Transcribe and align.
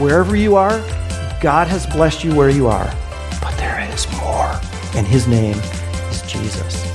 wherever 0.00 0.34
you 0.34 0.56
are, 0.56 0.78
God 1.42 1.68
has 1.68 1.86
blessed 1.86 2.24
you 2.24 2.34
where 2.34 2.48
you 2.48 2.66
are. 2.68 2.90
But 3.42 3.54
there 3.58 3.86
is 3.92 4.10
more, 4.12 4.58
and 4.94 5.06
His 5.06 5.28
name 5.28 5.56
is 6.08 6.22
Jesus. 6.22 6.86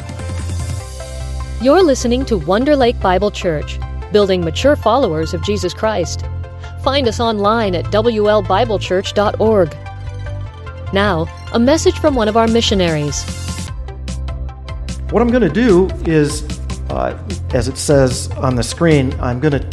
You're 1.62 1.84
listening 1.84 2.26
to 2.26 2.38
Wonder 2.38 2.76
Lake 2.76 3.00
Bible 3.00 3.30
Church, 3.30 3.80
building 4.12 4.44
mature 4.44 4.76
followers 4.76 5.36
of 5.36 5.44
Jesus 5.44 5.72
Christ. 5.74 6.26
Find 6.84 7.08
us 7.08 7.20
online 7.20 7.76
at 7.76 7.86
WLBibleChurch.org. 7.86 9.78
Now, 10.92 11.28
a 11.54 11.60
message 11.60 12.00
from 12.00 12.16
one 12.16 12.28
of 12.28 12.36
our 12.36 12.48
missionaries. 12.48 13.24
What 15.12 15.22
I'm 15.22 15.30
going 15.30 15.44
to 15.44 15.50
do 15.50 15.90
is, 16.06 16.44
uh, 16.90 17.16
as 17.54 17.68
it 17.68 17.78
says 17.78 18.32
on 18.32 18.56
the 18.56 18.64
screen, 18.64 19.14
I'm 19.20 19.40
going 19.40 19.54
to 19.54 19.68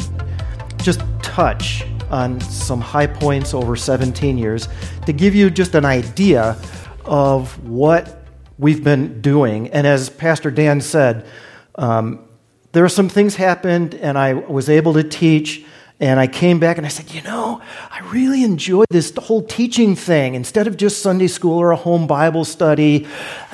just 0.82 1.00
touch 1.22 1.84
on 2.12 2.40
some 2.42 2.80
high 2.80 3.06
points 3.06 3.54
over 3.54 3.74
17 3.74 4.38
years 4.38 4.68
to 5.06 5.12
give 5.12 5.34
you 5.34 5.50
just 5.50 5.74
an 5.74 5.84
idea 5.84 6.56
of 7.04 7.66
what 7.66 8.24
we've 8.58 8.84
been 8.84 9.20
doing. 9.20 9.68
And 9.70 9.86
as 9.86 10.10
Pastor 10.10 10.50
Dan 10.50 10.80
said, 10.80 11.26
um, 11.74 12.28
there 12.72 12.84
are 12.84 12.90
some 12.90 13.08
things 13.08 13.36
happened, 13.36 13.94
and 13.94 14.16
I 14.16 14.34
was 14.34 14.68
able 14.68 14.94
to 14.94 15.02
teach. 15.02 15.64
And 16.00 16.18
I 16.18 16.26
came 16.26 16.58
back 16.58 16.78
and 16.78 16.86
I 16.86 16.88
said, 16.88 17.14
you 17.14 17.22
know, 17.22 17.62
I 17.90 18.00
really 18.10 18.42
enjoy 18.42 18.84
this 18.90 19.12
whole 19.16 19.42
teaching 19.42 19.94
thing 19.94 20.34
instead 20.34 20.66
of 20.66 20.76
just 20.76 21.00
Sunday 21.00 21.28
school 21.28 21.58
or 21.58 21.70
a 21.70 21.76
home 21.76 22.08
Bible 22.08 22.44
study. 22.44 23.06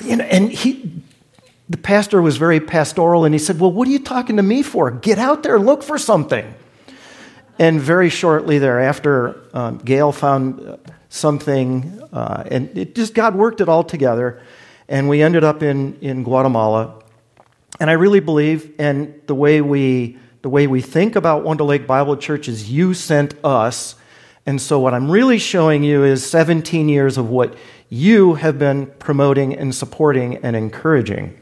You 0.03 0.17
know, 0.17 0.25
and 0.25 0.51
he, 0.51 0.91
the 1.69 1.77
pastor 1.77 2.23
was 2.23 2.39
very 2.39 2.59
pastoral 2.59 3.27
and 3.27 3.35
he 3.35 3.39
said, 3.39 3.61
well, 3.61 3.71
what 3.71 3.87
are 3.87 3.91
you 3.91 3.99
talking 3.99 4.37
to 4.37 4.43
me 4.43 4.63
for? 4.63 4.91
Get 4.91 5.19
out 5.19 5.43
there, 5.43 5.57
and 5.57 5.67
look 5.67 5.83
for 5.83 5.99
something. 5.99 6.55
And 7.59 7.81
very 7.81 8.09
shortly 8.09 8.59
thereafter, 8.59 9.41
um, 9.53 9.79
Gail 9.79 10.13
found 10.13 10.79
something, 11.09 12.01
uh, 12.13 12.45
and 12.51 12.77
it 12.79 12.95
just 12.95 13.15
God 13.15 13.35
worked 13.35 13.61
it 13.61 13.69
all 13.69 13.83
together. 13.83 14.41
And 14.89 15.09
we 15.09 15.23
ended 15.23 15.45
up 15.45 15.63
in, 15.63 15.99
in 16.01 16.23
Guatemala. 16.23 17.03
And 17.81 17.91
I 17.91 17.95
really 17.95 18.21
believe, 18.21 18.73
and 18.79 19.21
the 19.27 19.35
way 19.35 19.61
we 19.61 20.19
the 20.43 20.49
way 20.49 20.69
we 20.69 20.81
think 20.81 21.17
about 21.17 21.43
Wonder 21.43 21.65
Lake 21.65 21.87
Bible 21.87 22.17
Church 22.17 22.49
is 22.49 22.71
you 22.71 22.95
sent 22.95 23.35
us. 23.45 23.97
And 24.47 24.61
so 24.61 24.79
what 24.79 24.95
I'm 24.95 25.11
really 25.11 25.39
showing 25.39 25.83
you 25.83 26.05
is 26.05 26.25
17 26.25 26.89
years 26.89 27.19
of 27.19 27.29
what 27.29 27.57
you 27.91 28.35
have 28.35 28.59
been 28.59 28.87
promoting 28.99 29.55
and 29.55 29.75
supporting 29.75 30.37
and 30.37 30.55
encouraging. 30.55 31.37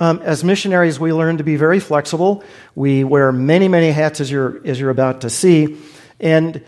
Um, 0.00 0.20
as 0.22 0.44
missionaries, 0.44 1.00
we 1.00 1.12
learn 1.12 1.38
to 1.38 1.44
be 1.44 1.56
very 1.56 1.80
flexible. 1.80 2.44
We 2.74 3.04
wear 3.04 3.32
many, 3.32 3.68
many 3.68 3.90
hats, 3.90 4.20
as 4.20 4.30
you're, 4.30 4.60
as 4.66 4.78
you're 4.78 4.90
about 4.90 5.22
to 5.22 5.30
see. 5.30 5.76
And 6.20 6.64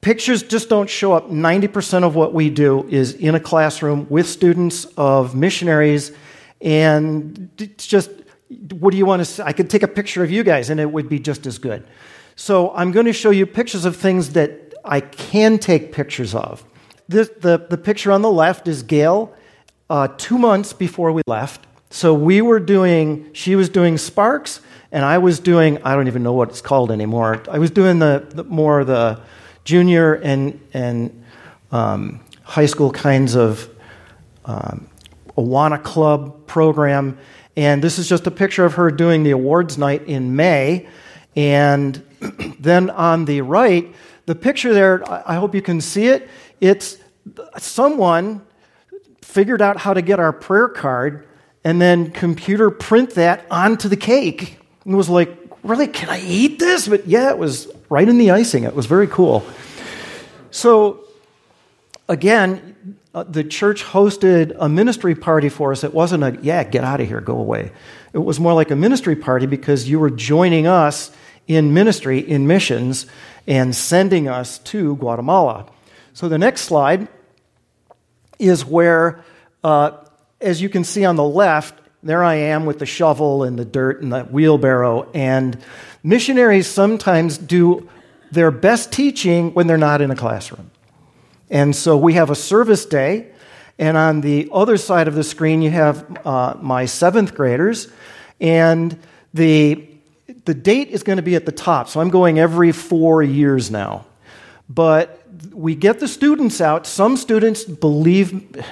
pictures 0.00 0.42
just 0.42 0.68
don't 0.68 0.88
show 0.88 1.12
up. 1.12 1.30
90% 1.30 2.04
of 2.04 2.14
what 2.14 2.34
we 2.34 2.50
do 2.50 2.86
is 2.88 3.14
in 3.14 3.34
a 3.34 3.40
classroom 3.40 4.06
with 4.08 4.28
students 4.28 4.84
of 4.96 5.34
missionaries. 5.34 6.12
And 6.60 7.50
it's 7.58 7.86
just 7.86 8.10
what 8.48 8.92
do 8.92 8.96
you 8.96 9.06
want 9.06 9.20
to 9.20 9.24
see? 9.24 9.42
I 9.42 9.52
could 9.52 9.70
take 9.70 9.82
a 9.82 9.88
picture 9.88 10.22
of 10.24 10.30
you 10.30 10.42
guys 10.42 10.70
and 10.70 10.80
it 10.80 10.90
would 10.90 11.08
be 11.08 11.18
just 11.18 11.46
as 11.46 11.58
good. 11.58 11.86
So 12.36 12.72
I'm 12.74 12.92
going 12.92 13.06
to 13.06 13.12
show 13.12 13.30
you 13.30 13.46
pictures 13.46 13.84
of 13.84 13.96
things 13.96 14.30
that 14.30 14.74
I 14.84 15.00
can 15.00 15.58
take 15.58 15.92
pictures 15.92 16.34
of. 16.34 16.64
This, 17.08 17.28
the, 17.40 17.66
the 17.68 17.78
picture 17.78 18.12
on 18.12 18.22
the 18.22 18.30
left 18.30 18.68
is 18.68 18.82
Gail 18.82 19.34
uh, 19.90 20.08
two 20.16 20.38
months 20.38 20.72
before 20.72 21.12
we 21.12 21.22
left. 21.26 21.66
So 21.90 22.12
we 22.12 22.40
were 22.42 22.60
doing, 22.60 23.30
she 23.32 23.56
was 23.56 23.68
doing 23.68 23.96
Sparks, 23.96 24.60
and 24.92 25.04
I 25.04 25.18
was 25.18 25.40
doing, 25.40 25.82
I 25.82 25.94
don't 25.94 26.06
even 26.06 26.22
know 26.22 26.32
what 26.32 26.50
it's 26.50 26.60
called 26.60 26.90
anymore. 26.90 27.42
I 27.50 27.58
was 27.58 27.70
doing 27.70 27.98
the, 27.98 28.26
the 28.28 28.44
more 28.44 28.84
the 28.84 29.20
junior 29.64 30.14
and, 30.14 30.60
and 30.72 31.24
um, 31.72 32.20
high 32.42 32.66
school 32.66 32.90
kinds 32.90 33.36
of 33.36 33.68
um, 34.44 34.88
Awana 35.36 35.82
Club 35.82 36.46
program. 36.46 37.18
And 37.56 37.82
this 37.82 37.98
is 37.98 38.08
just 38.08 38.26
a 38.26 38.30
picture 38.30 38.64
of 38.64 38.74
her 38.74 38.90
doing 38.90 39.22
the 39.22 39.30
awards 39.30 39.76
night 39.78 40.04
in 40.06 40.36
May. 40.36 40.88
And 41.36 42.02
then 42.58 42.90
on 42.90 43.24
the 43.24 43.42
right, 43.42 43.94
the 44.26 44.34
picture 44.34 44.74
there, 44.74 45.02
I 45.08 45.36
hope 45.36 45.54
you 45.54 45.62
can 45.62 45.80
see 45.80 46.06
it. 46.06 46.28
It's 46.60 46.98
someone 47.58 48.42
figured 49.22 49.60
out 49.60 49.76
how 49.76 49.94
to 49.94 50.02
get 50.02 50.18
our 50.18 50.32
prayer 50.32 50.68
card 50.68 51.27
and 51.64 51.80
then 51.80 52.10
computer 52.10 52.70
print 52.70 53.10
that 53.10 53.46
onto 53.50 53.88
the 53.88 53.96
cake. 53.96 54.58
It 54.86 54.94
was 54.94 55.08
like, 55.08 55.36
really, 55.62 55.86
can 55.86 56.08
I 56.08 56.20
eat 56.20 56.58
this? 56.58 56.88
But 56.88 57.06
yeah, 57.06 57.30
it 57.30 57.38
was 57.38 57.70
right 57.88 58.08
in 58.08 58.18
the 58.18 58.30
icing. 58.30 58.64
It 58.64 58.74
was 58.74 58.86
very 58.86 59.06
cool. 59.06 59.44
So, 60.50 61.04
again, 62.08 62.98
uh, 63.14 63.24
the 63.24 63.44
church 63.44 63.82
hosted 63.84 64.56
a 64.58 64.68
ministry 64.68 65.14
party 65.14 65.48
for 65.48 65.72
us. 65.72 65.84
It 65.84 65.92
wasn't 65.92 66.24
a, 66.24 66.38
yeah, 66.42 66.64
get 66.64 66.84
out 66.84 67.00
of 67.00 67.08
here, 67.08 67.20
go 67.20 67.38
away. 67.38 67.72
It 68.12 68.18
was 68.18 68.38
more 68.40 68.54
like 68.54 68.70
a 68.70 68.76
ministry 68.76 69.16
party 69.16 69.46
because 69.46 69.88
you 69.88 69.98
were 69.98 70.10
joining 70.10 70.66
us 70.66 71.10
in 71.46 71.74
ministry, 71.74 72.18
in 72.18 72.46
missions, 72.46 73.06
and 73.46 73.74
sending 73.74 74.28
us 74.28 74.58
to 74.58 74.96
Guatemala. 74.96 75.66
So 76.12 76.28
the 76.28 76.38
next 76.38 76.62
slide 76.62 77.08
is 78.38 78.64
where, 78.64 79.24
uh, 79.64 79.92
as 80.40 80.62
you 80.62 80.68
can 80.68 80.84
see 80.84 81.04
on 81.04 81.16
the 81.16 81.24
left, 81.24 81.74
there 82.02 82.22
I 82.22 82.34
am 82.34 82.64
with 82.64 82.78
the 82.78 82.86
shovel 82.86 83.42
and 83.42 83.58
the 83.58 83.64
dirt 83.64 84.02
and 84.02 84.12
the 84.12 84.24
wheelbarrow. 84.24 85.10
And 85.12 85.58
missionaries 86.02 86.66
sometimes 86.66 87.38
do 87.38 87.88
their 88.30 88.50
best 88.50 88.92
teaching 88.92 89.54
when 89.54 89.66
they're 89.66 89.76
not 89.76 90.00
in 90.00 90.10
a 90.10 90.16
classroom. 90.16 90.70
And 91.50 91.74
so 91.74 91.96
we 91.96 92.14
have 92.14 92.30
a 92.30 92.34
service 92.34 92.84
day, 92.84 93.30
and 93.78 93.96
on 93.96 94.20
the 94.20 94.48
other 94.52 94.76
side 94.76 95.08
of 95.08 95.14
the 95.14 95.24
screen, 95.24 95.62
you 95.62 95.70
have 95.70 96.26
uh, 96.26 96.56
my 96.60 96.84
seventh 96.84 97.34
graders, 97.34 97.88
and 98.40 98.98
the 99.32 99.84
the 100.44 100.54
date 100.54 100.88
is 100.88 101.02
going 101.02 101.16
to 101.16 101.22
be 101.22 101.36
at 101.36 101.46
the 101.46 101.52
top. 101.52 101.88
So 101.88 102.00
I'm 102.00 102.10
going 102.10 102.38
every 102.38 102.72
four 102.72 103.22
years 103.22 103.70
now. 103.70 104.06
But 104.68 105.22
we 105.52 105.74
get 105.74 106.00
the 106.00 106.08
students 106.08 106.60
out. 106.60 106.86
Some 106.86 107.16
students 107.16 107.64
believe, 107.64 108.62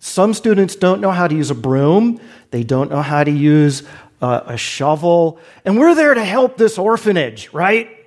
some 0.00 0.34
students 0.34 0.76
don't 0.76 1.00
know 1.00 1.10
how 1.10 1.28
to 1.28 1.34
use 1.34 1.50
a 1.50 1.54
broom, 1.54 2.20
they 2.50 2.62
don't 2.62 2.90
know 2.90 3.02
how 3.02 3.24
to 3.24 3.30
use 3.30 3.82
a, 4.20 4.56
shovel, 4.56 5.38
and 5.64 5.78
we're 5.78 5.94
there 5.94 6.14
to 6.14 6.24
help 6.24 6.56
this 6.56 6.76
orphanage, 6.78 7.52
right? 7.52 7.98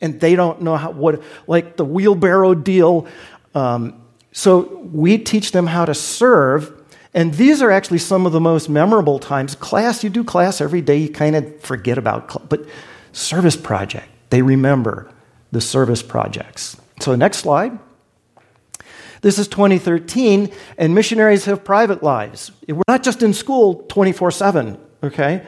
and 0.00 0.20
they 0.20 0.36
don't 0.36 0.62
know 0.62 0.76
how, 0.76 0.90
what, 0.90 1.22
like 1.46 1.76
the 1.76 1.84
wheelbarrow 1.84 2.54
deal. 2.54 3.06
Um, 3.54 4.00
so 4.32 4.78
we 4.92 5.18
teach 5.18 5.52
them 5.52 5.66
how 5.66 5.84
to 5.84 5.94
serve. 5.94 6.72
And 7.14 7.34
these 7.34 7.62
are 7.62 7.70
actually 7.70 7.98
some 7.98 8.26
of 8.26 8.32
the 8.32 8.40
most 8.40 8.68
memorable 8.68 9.18
times. 9.18 9.54
Class, 9.54 10.04
you 10.04 10.10
do 10.10 10.22
class 10.22 10.60
every 10.60 10.80
day, 10.80 10.98
you 10.98 11.10
kind 11.10 11.34
of 11.34 11.60
forget 11.60 11.98
about, 11.98 12.48
but 12.48 12.64
service 13.12 13.56
project, 13.56 14.08
they 14.30 14.42
remember 14.42 15.10
the 15.50 15.60
service 15.60 16.02
projects. 16.02 16.76
So, 17.00 17.14
next 17.14 17.38
slide. 17.38 17.78
This 19.20 19.38
is 19.38 19.48
2013, 19.48 20.50
and 20.76 20.94
missionaries 20.94 21.44
have 21.46 21.64
private 21.64 22.02
lives. 22.02 22.52
We're 22.68 22.82
not 22.86 23.02
just 23.02 23.22
in 23.22 23.34
school 23.34 23.84
24 23.88 24.30
7, 24.30 24.78
okay? 25.02 25.46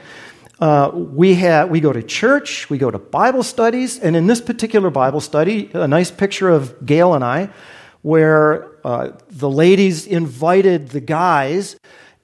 Uh, 0.61 0.91
we, 0.93 1.35
have, 1.35 1.71
we 1.71 1.81
go 1.81 1.93
to 1.93 2.03
church, 2.03 2.69
we 2.69 2.79
go 2.79 2.91
to 2.91 2.99
Bible 2.99 3.43
studies, 3.43 3.99
and 3.99 4.17
in 4.17 4.27
this 4.27 4.41
particular 4.41 4.91
Bible 4.91 5.21
study, 5.21 5.71
a 5.73 5.89
nice 5.89 6.11
picture 6.11 6.51
of 6.51 6.85
Gail 6.85 7.15
and 7.15 7.25
I, 7.25 7.49
where 8.03 8.69
uh, 8.85 9.13
the 9.31 9.49
ladies 9.49 10.07
invited 10.07 10.91
the 10.91 11.01
guys, 11.01 11.77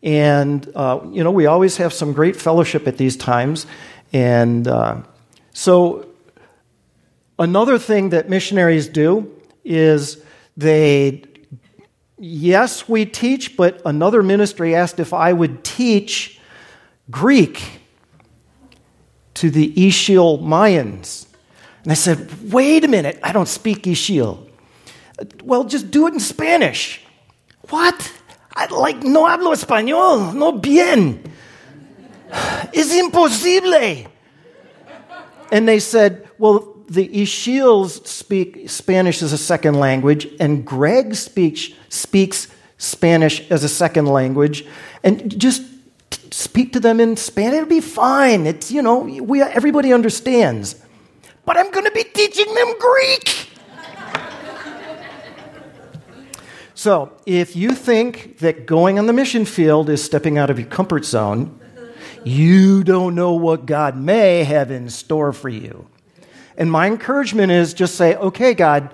and 0.03 0.71
uh, 0.75 1.01
you 1.11 1.25
know 1.25 1.31
we 1.31 1.47
always 1.47 1.77
have 1.79 1.93
some 1.93 2.13
great 2.13 2.37
fellowship 2.37 2.87
at 2.87 2.99
these 2.99 3.17
times, 3.17 3.67
and 4.13 4.69
uh, 4.69 5.03
so 5.53 6.07
another 7.39 7.79
thing 7.79 8.11
that 8.11 8.29
missionaries 8.29 8.89
do 8.89 9.33
is 9.65 10.23
they 10.57 11.23
yes 12.19 12.89
we 12.89 13.07
teach, 13.07 13.57
but 13.57 13.81
another 13.85 14.23
ministry 14.23 14.75
asked 14.75 15.01
if 15.01 15.13
I 15.13 15.33
would 15.33 15.65
teach 15.65 16.41
Greek 17.11 17.81
to 19.35 19.51
the 19.51 19.73
Ixil 19.73 20.41
Mayans. 20.43 21.27
And 21.83 21.93
I 21.93 21.95
said, 21.95 22.53
wait 22.53 22.85
a 22.85 22.89
minute, 22.89 23.19
I 23.23 23.33
don't 23.33 23.49
speak 23.49 23.85
Ixil. 23.85 24.49
Well, 25.45 25.65
just 25.65 25.91
do 25.91 26.07
it 26.07 26.15
in 26.15 26.21
Spanish. 26.21 27.01
What? 27.69 28.13
I 28.55 28.67
like, 28.67 29.03
no 29.03 29.25
hablo 29.27 29.55
español, 29.55 30.35
no 30.35 30.53
bien. 30.53 31.23
Es 32.75 32.93
imposible. 32.93 34.07
And 35.53 35.69
they 35.69 35.79
said, 35.79 36.29
well, 36.39 36.76
the 36.89 37.09
Ixils 37.09 38.07
speak 38.07 38.69
Spanish 38.71 39.23
as 39.23 39.33
a 39.33 39.39
second 39.39 39.75
language, 39.75 40.29
and 40.39 40.65
Greg 40.65 41.15
speaks, 41.15 41.71
speaks 41.89 42.49
Spanish 42.79 43.49
as 43.51 43.65
a 43.65 43.69
second 43.69 44.07
language. 44.07 44.67
And 45.03 45.39
just 45.39 45.63
speak 46.31 46.73
to 46.75 46.81
them 46.81 47.01
in 47.01 47.17
Spanish. 47.17 47.57
It'll 47.57 47.69
be 47.69 47.81
fine. 47.81 48.47
It's, 48.47 48.71
you 48.71 48.83
know, 48.83 48.99
we, 48.99 49.43
everybody 49.43 49.93
understands. 49.93 50.77
But 51.45 51.57
I'm 51.57 51.71
going 51.71 51.85
to 51.85 51.93
be 51.93 52.05
teaching 52.05 52.53
them 52.55 52.79
Greek. 52.79 53.49
So, 56.79 57.11
if 57.25 57.57
you 57.57 57.71
think 57.71 58.39
that 58.41 58.67
going 58.67 58.99
on 58.99 59.07
the 59.07 59.15
mission 59.15 59.47
field 59.47 59.89
is 59.89 60.05
stepping 60.05 60.37
out 60.37 60.51
of 60.51 60.59
your 60.59 60.69
comfort 60.69 61.07
zone, 61.07 61.59
you 62.23 62.85
don't 62.85 63.15
know 63.15 63.33
what 63.33 63.65
God 63.65 63.97
may 63.97 64.45
have 64.45 64.71
in 64.71 64.91
store 64.91 65.33
for 65.33 65.49
you. 65.49 65.89
And 66.57 66.71
my 66.71 66.87
encouragement 66.87 67.53
is 67.53 67.75
just 67.75 67.97
say, 67.97 68.17
okay, 68.17 68.55
God, 68.55 68.91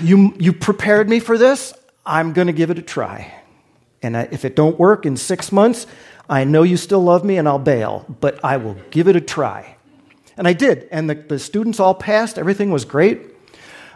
you, 0.00 0.34
you 0.38 0.52
prepared 0.52 1.08
me 1.08 1.20
for 1.20 1.36
this. 1.36 1.74
I'm 2.06 2.32
going 2.32 2.46
to 2.46 2.52
give 2.52 2.70
it 2.70 2.78
a 2.78 2.82
try. 2.82 3.32
And 4.02 4.16
if 4.16 4.44
it 4.44 4.56
don't 4.56 4.78
work 4.78 5.06
in 5.06 5.16
six 5.16 5.52
months, 5.52 5.86
I 6.28 6.44
know 6.44 6.62
you 6.62 6.76
still 6.76 7.02
love 7.02 7.24
me 7.24 7.36
and 7.36 7.48
I'll 7.48 7.58
bail, 7.58 8.06
but 8.20 8.44
I 8.44 8.56
will 8.56 8.76
give 8.90 9.08
it 9.08 9.16
a 9.16 9.20
try. 9.20 9.76
And 10.36 10.48
I 10.48 10.52
did. 10.52 10.88
And 10.90 11.08
the, 11.10 11.14
the 11.14 11.38
students 11.38 11.78
all 11.78 11.94
passed. 11.94 12.38
Everything 12.38 12.70
was 12.70 12.84
great. 12.84 13.26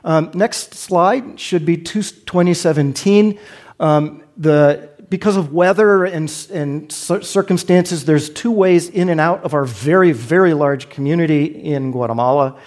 Um, 0.04 0.30
next 0.34 0.74
slide 0.74 1.40
should 1.40 1.66
be 1.66 1.76
2017. 1.76 3.38
Um, 3.80 4.22
the, 4.36 4.90
because 5.08 5.36
of 5.36 5.52
weather 5.52 6.04
and, 6.04 6.30
and 6.52 6.90
circumstances, 6.90 8.04
there's 8.04 8.30
two 8.30 8.50
ways 8.50 8.88
in 8.88 9.08
and 9.08 9.20
out 9.20 9.44
of 9.44 9.54
our 9.54 9.64
very, 9.64 10.12
very 10.12 10.54
large 10.54 10.88
community 10.88 11.44
in 11.44 11.92
Guatemala. 11.92 12.58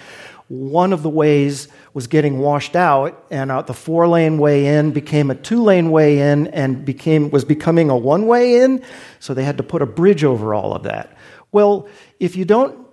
One 0.48 0.92
of 0.92 1.02
the 1.02 1.10
ways 1.10 1.68
was 1.92 2.06
getting 2.06 2.38
washed 2.38 2.76
out, 2.76 3.26
and 3.30 3.50
uh, 3.50 3.62
the 3.62 3.74
four 3.74 4.08
lane 4.08 4.38
way 4.38 4.66
in 4.66 4.90
became 4.92 5.30
a 5.30 5.34
two 5.34 5.62
lane 5.62 5.90
way 5.90 6.18
in 6.32 6.48
and 6.48 6.84
became, 6.84 7.30
was 7.30 7.44
becoming 7.44 7.90
a 7.90 7.96
one 7.96 8.26
way 8.26 8.62
in, 8.62 8.82
so 9.18 9.34
they 9.34 9.44
had 9.44 9.58
to 9.58 9.62
put 9.62 9.82
a 9.82 9.86
bridge 9.86 10.24
over 10.24 10.54
all 10.54 10.74
of 10.74 10.84
that. 10.84 11.16
Well, 11.52 11.88
if 12.18 12.36
you 12.36 12.44
don't, 12.44 12.86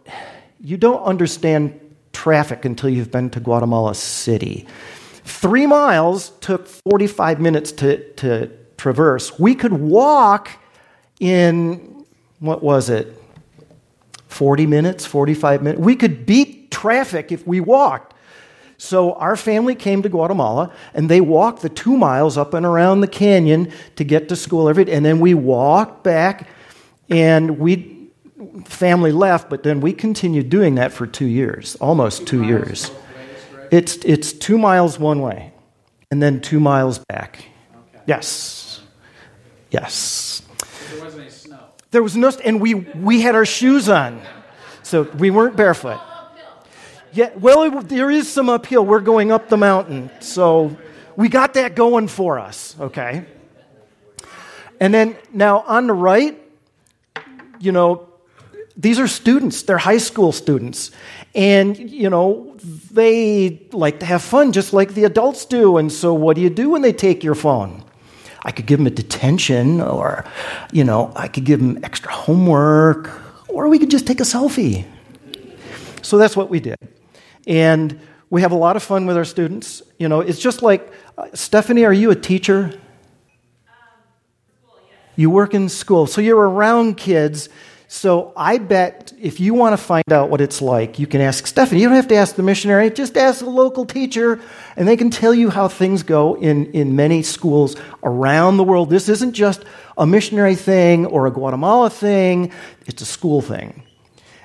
you 0.60 0.78
don't 0.78 1.04
understand 1.04 1.80
traffic 2.12 2.66
until 2.66 2.90
you've 2.90 3.12
been 3.12 3.30
to 3.30 3.40
Guatemala 3.40 3.96
City. 3.96 4.68
Three 5.24 5.68
miles 5.68 6.32
took 6.42 6.68
45 6.68 7.40
minutes 7.40 7.72
to, 7.74 8.12
to 8.14 8.52
traverse. 8.78 9.38
We 9.40 9.56
could 9.56 9.74
walk 9.74 10.52
in, 11.20 12.06
what 12.40 12.64
was 12.64 12.90
it, 12.90 13.22
40 14.28 14.68
minutes, 14.68 15.06
45 15.06 15.64
minutes? 15.64 15.82
We 15.82 15.96
could 15.96 16.26
beat 16.26 16.72
traffic 16.72 17.32
if 17.32 17.46
we 17.48 17.60
walked. 17.60 18.14
So 18.78 19.14
our 19.14 19.36
family 19.36 19.74
came 19.74 20.04
to 20.04 20.10
Guatemala 20.10 20.72
and 20.94 21.10
they 21.10 21.20
walked 21.20 21.64
the 21.64 21.70
two 21.70 21.98
miles 21.98 22.38
up 22.38 22.54
and 22.54 22.66
around 22.66 23.02
the 23.02 23.08
canyon 23.08 23.72
to 23.96 24.04
get 24.04 24.30
to 24.30 24.36
school 24.36 24.70
every 24.70 24.86
day. 24.86 24.94
And 24.94 25.04
then 25.04 25.20
we 25.20 25.34
walked 25.34 26.04
back 26.04 26.48
and 27.10 27.58
we, 27.58 28.10
family 28.66 29.12
left, 29.12 29.50
but 29.50 29.64
then 29.64 29.82
we 29.82 29.94
continued 29.94 30.50
doing 30.50 30.76
that 30.76 30.92
for 30.92 31.08
two 31.08 31.26
years, 31.26 31.76
almost 31.78 32.28
two 32.28 32.44
years. 32.44 32.92
It's, 33.72 33.96
it's 33.98 34.32
two 34.32 34.60
miles 34.60 35.00
one 35.00 35.22
way 35.22 35.54
and 36.12 36.22
then 36.22 36.40
two 36.40 36.60
miles 36.60 37.00
back. 37.00 37.46
Yes. 38.06 38.67
Yes. 39.72 40.42
There 40.92 41.04
wasn't 41.04 41.24
any 41.24 41.32
snow. 41.32 41.60
There 41.92 42.04
was 42.04 42.16
no, 42.16 42.30
and 42.44 42.62
we, 42.62 42.74
we 42.74 43.22
had 43.22 43.36
our 43.36 43.46
shoes 43.46 43.90
on. 43.90 44.22
So 44.84 45.04
we 45.04 45.32
weren't 45.32 45.56
barefoot. 45.56 46.00
Yeah, 47.14 47.32
well, 47.36 47.82
there 47.82 48.12
is 48.12 48.32
some 48.32 48.50
uphill. 48.50 48.86
We're 48.86 49.00
going 49.00 49.32
up 49.32 49.50
the 49.50 49.58
mountain. 49.58 50.12
So 50.20 50.78
we 51.16 51.30
got 51.30 51.56
that 51.56 51.76
going 51.76 52.08
for 52.08 52.40
us, 52.40 52.76
okay? 52.80 53.26
And 54.80 54.94
then 54.94 55.18
now 55.34 55.62
on 55.62 55.88
the 55.88 55.94
right, 55.94 56.40
you 57.60 57.72
know, 57.72 58.08
these 58.76 59.00
are 59.00 59.08
students, 59.08 59.64
they're 59.64 59.80
high 59.80 59.98
school 59.98 60.32
students. 60.32 60.92
And, 61.34 61.78
you 61.78 62.10
know, 62.10 62.56
they 62.92 63.68
like 63.72 64.00
to 64.02 64.06
have 64.06 64.22
fun 64.22 64.52
just 64.52 64.72
like 64.72 64.94
the 64.94 65.06
adults 65.06 65.46
do. 65.46 65.78
And 65.78 65.92
so, 65.92 66.14
what 66.14 66.36
do 66.36 66.42
you 66.42 66.50
do 66.50 66.70
when 66.70 66.84
they 66.84 66.94
take 66.94 67.24
your 67.24 67.36
phone? 67.36 67.84
I 68.48 68.52
could 68.52 68.66
give 68.66 68.80
them 68.80 68.88
a 68.88 68.92
detention, 68.92 69.82
or, 69.82 70.24
you 70.72 70.86
know, 70.86 71.12
I 71.18 71.28
could 71.28 71.44
give 71.44 71.60
them 71.60 71.84
extra 71.84 72.10
homework, 72.10 73.12
or 73.50 73.68
we 73.68 73.78
could 73.78 73.92
just 73.92 74.08
take 74.08 74.22
a 74.22 74.24
selfie. 74.24 74.86
So 76.02 76.18
that's 76.18 76.38
what 76.38 76.50
we 76.50 76.62
did. 76.62 76.78
And 77.46 78.00
we 78.30 78.42
have 78.42 78.54
a 78.54 78.56
lot 78.56 78.78
of 78.78 78.84
fun 78.84 79.06
with 79.06 79.18
our 79.18 79.26
students. 79.26 79.84
You 80.00 80.08
know, 80.08 80.22
it's 80.22 80.40
just 80.40 80.62
like, 80.62 80.90
uh, 81.18 81.28
Stephanie, 81.34 81.84
are 81.84 81.92
you 81.92 82.10
a 82.10 82.16
teacher? 82.16 82.80
You 85.18 85.30
work 85.30 85.54
in 85.54 85.68
school, 85.68 86.08
so 86.08 86.22
you're 86.22 86.38
around 86.38 86.96
kids. 86.96 87.50
So 87.90 88.34
I 88.36 88.58
bet 88.58 89.14
if 89.20 89.40
you 89.40 89.54
want 89.54 89.72
to 89.72 89.78
find 89.78 90.12
out 90.12 90.30
what 90.30 90.42
it's 90.42 90.62
like, 90.62 91.00
you 91.00 91.08
can 91.08 91.22
ask 91.22 91.48
Stephanie. 91.48 91.82
You 91.82 91.88
don't 91.88 91.96
have 91.96 92.10
to 92.10 92.16
ask 92.16 92.36
the 92.36 92.44
missionary, 92.44 92.90
just 92.90 93.16
ask 93.16 93.42
a 93.42 93.50
local 93.50 93.86
teacher, 93.86 94.42
and 94.76 94.86
they 94.86 94.98
can 94.98 95.10
tell 95.10 95.34
you 95.34 95.50
how 95.50 95.70
things 95.70 96.04
go 96.04 96.36
in, 96.36 96.66
in 96.74 96.98
many 96.98 97.24
schools 97.24 97.78
around 98.04 98.58
the 98.58 98.64
world. 98.66 98.90
This 98.90 99.08
isn't 99.08 99.32
just 99.32 99.64
a 99.98 100.06
missionary 100.06 100.56
thing 100.56 101.06
or 101.06 101.28
a 101.28 101.32
Guatemala 101.32 101.90
thing, 101.90 102.52
it's 102.88 103.02
a 103.02 103.06
school 103.06 103.42
thing. 103.42 103.84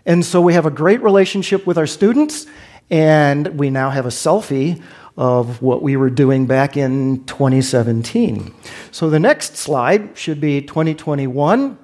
And 0.06 0.24
so 0.24 0.40
we 0.40 0.54
have 0.54 0.66
a 0.66 0.70
great 0.70 1.02
relationship 1.02 1.66
with 1.66 1.78
our 1.78 1.86
students, 1.88 2.46
and 2.90 3.58
we 3.58 3.70
now 3.70 3.90
have 3.90 4.06
a 4.06 4.10
selfie 4.10 4.80
of 5.16 5.60
what 5.60 5.82
we 5.82 5.96
were 5.96 6.10
doing 6.10 6.46
back 6.46 6.76
in 6.76 7.24
2017. 7.24 8.54
So 8.92 9.10
the 9.10 9.20
next 9.20 9.56
slide 9.56 10.16
should 10.16 10.40
be 10.40 10.62
2021. 10.62 11.78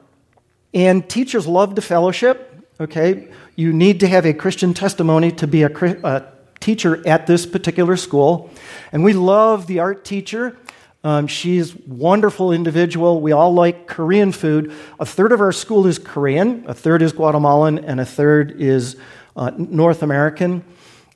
And 0.74 1.08
teachers 1.08 1.46
love 1.46 1.74
to 1.76 1.82
fellowship, 1.82 2.66
okay? 2.80 3.28
You 3.56 3.72
need 3.72 4.00
to 4.00 4.08
have 4.08 4.26
a 4.26 4.34
Christian 4.34 4.74
testimony 4.74 5.32
to 5.32 5.46
be 5.46 5.62
a, 5.62 5.70
a 6.04 6.24
teacher 6.60 7.06
at 7.06 7.26
this 7.26 7.46
particular 7.46 7.96
school. 7.96 8.50
And 8.92 9.02
we 9.02 9.12
love 9.12 9.66
the 9.66 9.78
art 9.78 10.04
teacher. 10.04 10.56
Um, 11.04 11.26
she's 11.26 11.74
wonderful 11.86 12.52
individual. 12.52 13.20
We 13.20 13.32
all 13.32 13.54
like 13.54 13.86
Korean 13.86 14.32
food. 14.32 14.72
A 14.98 15.06
third 15.06 15.32
of 15.32 15.40
our 15.40 15.52
school 15.52 15.86
is 15.86 15.98
Korean, 15.98 16.64
a 16.66 16.74
third 16.74 17.02
is 17.02 17.12
Guatemalan, 17.12 17.78
and 17.78 18.00
a 18.00 18.04
third 18.04 18.60
is 18.60 18.96
uh, 19.36 19.52
North 19.56 20.02
American. 20.02 20.64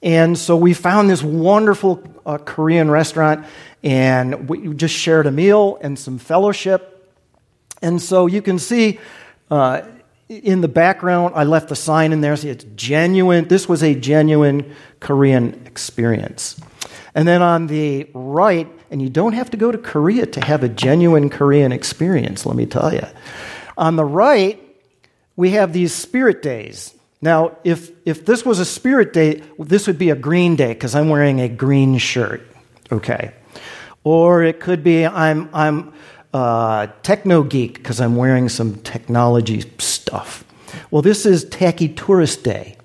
And 0.02 0.38
so 0.38 0.56
we 0.56 0.72
found 0.72 1.10
this 1.10 1.22
wonderful 1.22 2.02
uh, 2.24 2.38
Korean 2.38 2.90
restaurant, 2.90 3.44
and 3.82 4.48
we 4.48 4.72
just 4.74 4.94
shared 4.94 5.26
a 5.26 5.32
meal 5.32 5.78
and 5.80 5.98
some 5.98 6.18
fellowship. 6.18 7.12
And 7.82 8.00
so 8.00 8.26
you 8.26 8.42
can 8.42 8.58
see 8.58 9.00
uh, 9.52 9.86
in 10.30 10.62
the 10.62 10.68
background, 10.68 11.34
I 11.36 11.44
left 11.44 11.68
the 11.68 11.76
sign 11.76 12.12
in 12.12 12.22
there. 12.22 12.34
See, 12.36 12.48
it's 12.48 12.64
genuine. 12.74 13.48
This 13.48 13.68
was 13.68 13.82
a 13.82 13.94
genuine 13.94 14.74
Korean 14.98 15.62
experience. 15.66 16.58
And 17.14 17.28
then 17.28 17.42
on 17.42 17.66
the 17.66 18.08
right, 18.14 18.66
and 18.90 19.02
you 19.02 19.10
don't 19.10 19.34
have 19.34 19.50
to 19.50 19.58
go 19.58 19.70
to 19.70 19.76
Korea 19.76 20.24
to 20.24 20.42
have 20.42 20.62
a 20.62 20.70
genuine 20.70 21.28
Korean 21.28 21.70
experience, 21.70 22.46
let 22.46 22.56
me 22.56 22.64
tell 22.64 22.94
you. 22.94 23.06
On 23.76 23.96
the 23.96 24.06
right, 24.06 24.58
we 25.36 25.50
have 25.50 25.74
these 25.74 25.94
spirit 25.94 26.40
days. 26.40 26.94
Now, 27.20 27.58
if, 27.62 27.90
if 28.06 28.24
this 28.24 28.46
was 28.46 28.58
a 28.58 28.64
spirit 28.64 29.12
day, 29.12 29.42
this 29.58 29.86
would 29.86 29.98
be 29.98 30.08
a 30.08 30.16
green 30.16 30.56
day 30.56 30.72
because 30.72 30.94
I'm 30.94 31.10
wearing 31.10 31.42
a 31.42 31.48
green 31.48 31.98
shirt. 31.98 32.40
Okay. 32.90 33.32
Or 34.02 34.42
it 34.42 34.60
could 34.60 34.82
be 34.82 35.04
I'm, 35.04 35.50
I'm 35.52 35.92
a 36.32 36.90
techno 37.02 37.42
geek 37.42 37.74
because 37.74 38.00
I'm 38.00 38.16
wearing 38.16 38.48
some 38.48 38.76
technology 38.82 39.62
stuff. 39.78 40.44
Well, 40.90 41.02
this 41.02 41.26
is 41.26 41.44
Tacky 41.44 41.88
Tourist 41.88 42.42
Day. 42.42 42.76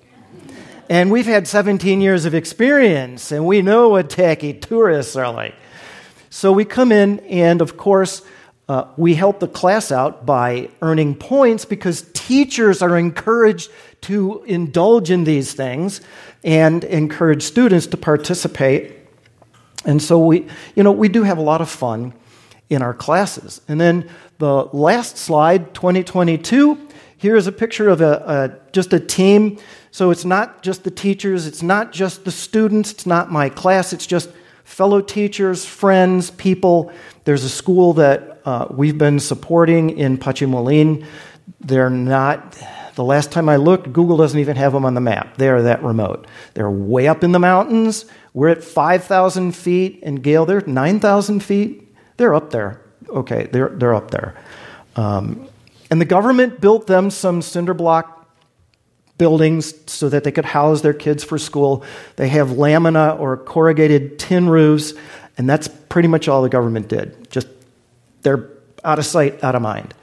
And 0.90 1.10
we've 1.10 1.26
had 1.26 1.46
17 1.46 2.00
years 2.00 2.24
of 2.24 2.34
experience, 2.34 3.30
and 3.30 3.46
we 3.46 3.60
know 3.60 3.90
what 3.90 4.08
tacky 4.08 4.54
tourists 4.54 5.16
are 5.16 5.30
like. 5.30 5.54
So 6.30 6.52
we 6.52 6.64
come 6.64 6.92
in, 6.92 7.20
and 7.20 7.60
of 7.60 7.76
course, 7.76 8.22
uh, 8.68 8.84
we 8.96 9.14
help 9.14 9.40
the 9.40 9.48
class 9.48 9.90
out 9.90 10.26
by 10.26 10.68
earning 10.82 11.14
points 11.14 11.64
because 11.64 12.06
teachers 12.14 12.82
are 12.82 12.98
encouraged 12.98 13.70
to 14.02 14.42
indulge 14.44 15.10
in 15.10 15.24
these 15.24 15.54
things 15.54 16.00
and 16.44 16.84
encourage 16.84 17.42
students 17.42 17.86
to 17.88 17.96
participate. 17.96 18.96
And 19.84 20.02
so 20.02 20.18
we, 20.18 20.46
you 20.74 20.82
know, 20.82 20.92
we 20.92 21.08
do 21.08 21.22
have 21.22 21.38
a 21.38 21.42
lot 21.42 21.60
of 21.60 21.68
fun 21.68 22.12
in 22.70 22.82
our 22.82 22.94
classes. 22.94 23.60
And 23.68 23.80
then 23.80 24.08
the 24.38 24.64
last 24.72 25.16
slide, 25.16 25.74
2022, 25.74 26.88
here 27.16 27.36
is 27.36 27.46
a 27.46 27.52
picture 27.52 27.88
of 27.88 28.00
a, 28.00 28.58
a, 28.66 28.72
just 28.72 28.92
a 28.92 29.00
team. 29.00 29.58
So 29.90 30.10
it's 30.10 30.24
not 30.24 30.62
just 30.62 30.84
the 30.84 30.90
teachers, 30.90 31.46
it's 31.46 31.62
not 31.62 31.92
just 31.92 32.24
the 32.24 32.30
students, 32.30 32.92
it's 32.92 33.06
not 33.06 33.32
my 33.32 33.48
class, 33.48 33.92
it's 33.92 34.06
just 34.06 34.30
fellow 34.64 35.00
teachers, 35.00 35.64
friends, 35.64 36.30
people. 36.30 36.92
There's 37.24 37.44
a 37.44 37.48
school 37.48 37.94
that 37.94 38.40
uh, 38.44 38.68
we've 38.70 38.98
been 38.98 39.18
supporting 39.18 39.98
in 39.98 40.18
Pachimolin. 40.18 41.04
They're 41.60 41.90
not 41.90 42.56
the 42.98 43.04
last 43.04 43.30
time 43.30 43.48
I 43.48 43.54
looked, 43.54 43.92
Google 43.92 44.16
doesn't 44.16 44.40
even 44.40 44.56
have 44.56 44.72
them 44.72 44.84
on 44.84 44.94
the 44.94 45.00
map. 45.00 45.36
They 45.36 45.48
are 45.48 45.62
that 45.62 45.84
remote. 45.84 46.26
They're 46.54 46.68
way 46.68 47.06
up 47.06 47.22
in 47.22 47.30
the 47.30 47.38
mountains. 47.38 48.06
We're 48.34 48.48
at 48.48 48.64
5,000 48.64 49.52
feet, 49.52 50.00
and 50.02 50.20
Gail, 50.20 50.46
they're 50.46 50.62
9,000 50.62 51.38
feet. 51.38 51.87
They're 52.18 52.34
up 52.34 52.50
there. 52.50 52.82
Okay, 53.08 53.48
they're, 53.50 53.70
they're 53.70 53.94
up 53.94 54.10
there. 54.10 54.34
Um, 54.96 55.48
and 55.90 56.00
the 56.00 56.04
government 56.04 56.60
built 56.60 56.86
them 56.86 57.10
some 57.10 57.40
cinder 57.40 57.72
block 57.72 58.28
buildings 59.16 59.74
so 59.90 60.08
that 60.08 60.24
they 60.24 60.30
could 60.30 60.44
house 60.44 60.82
their 60.82 60.92
kids 60.92 61.24
for 61.24 61.38
school. 61.38 61.84
They 62.16 62.28
have 62.28 62.52
lamina 62.52 63.16
or 63.18 63.36
corrugated 63.36 64.18
tin 64.18 64.48
roofs, 64.48 64.92
And 65.38 65.48
that's 65.48 65.68
pretty 65.68 66.08
much 66.08 66.28
all 66.28 66.42
the 66.42 66.48
government 66.48 66.88
did. 66.88 67.30
Just 67.30 67.48
they're 68.22 68.50
out 68.84 68.98
of 68.98 69.06
sight, 69.06 69.42
out 69.42 69.54
of 69.54 69.62
mind. 69.62 69.94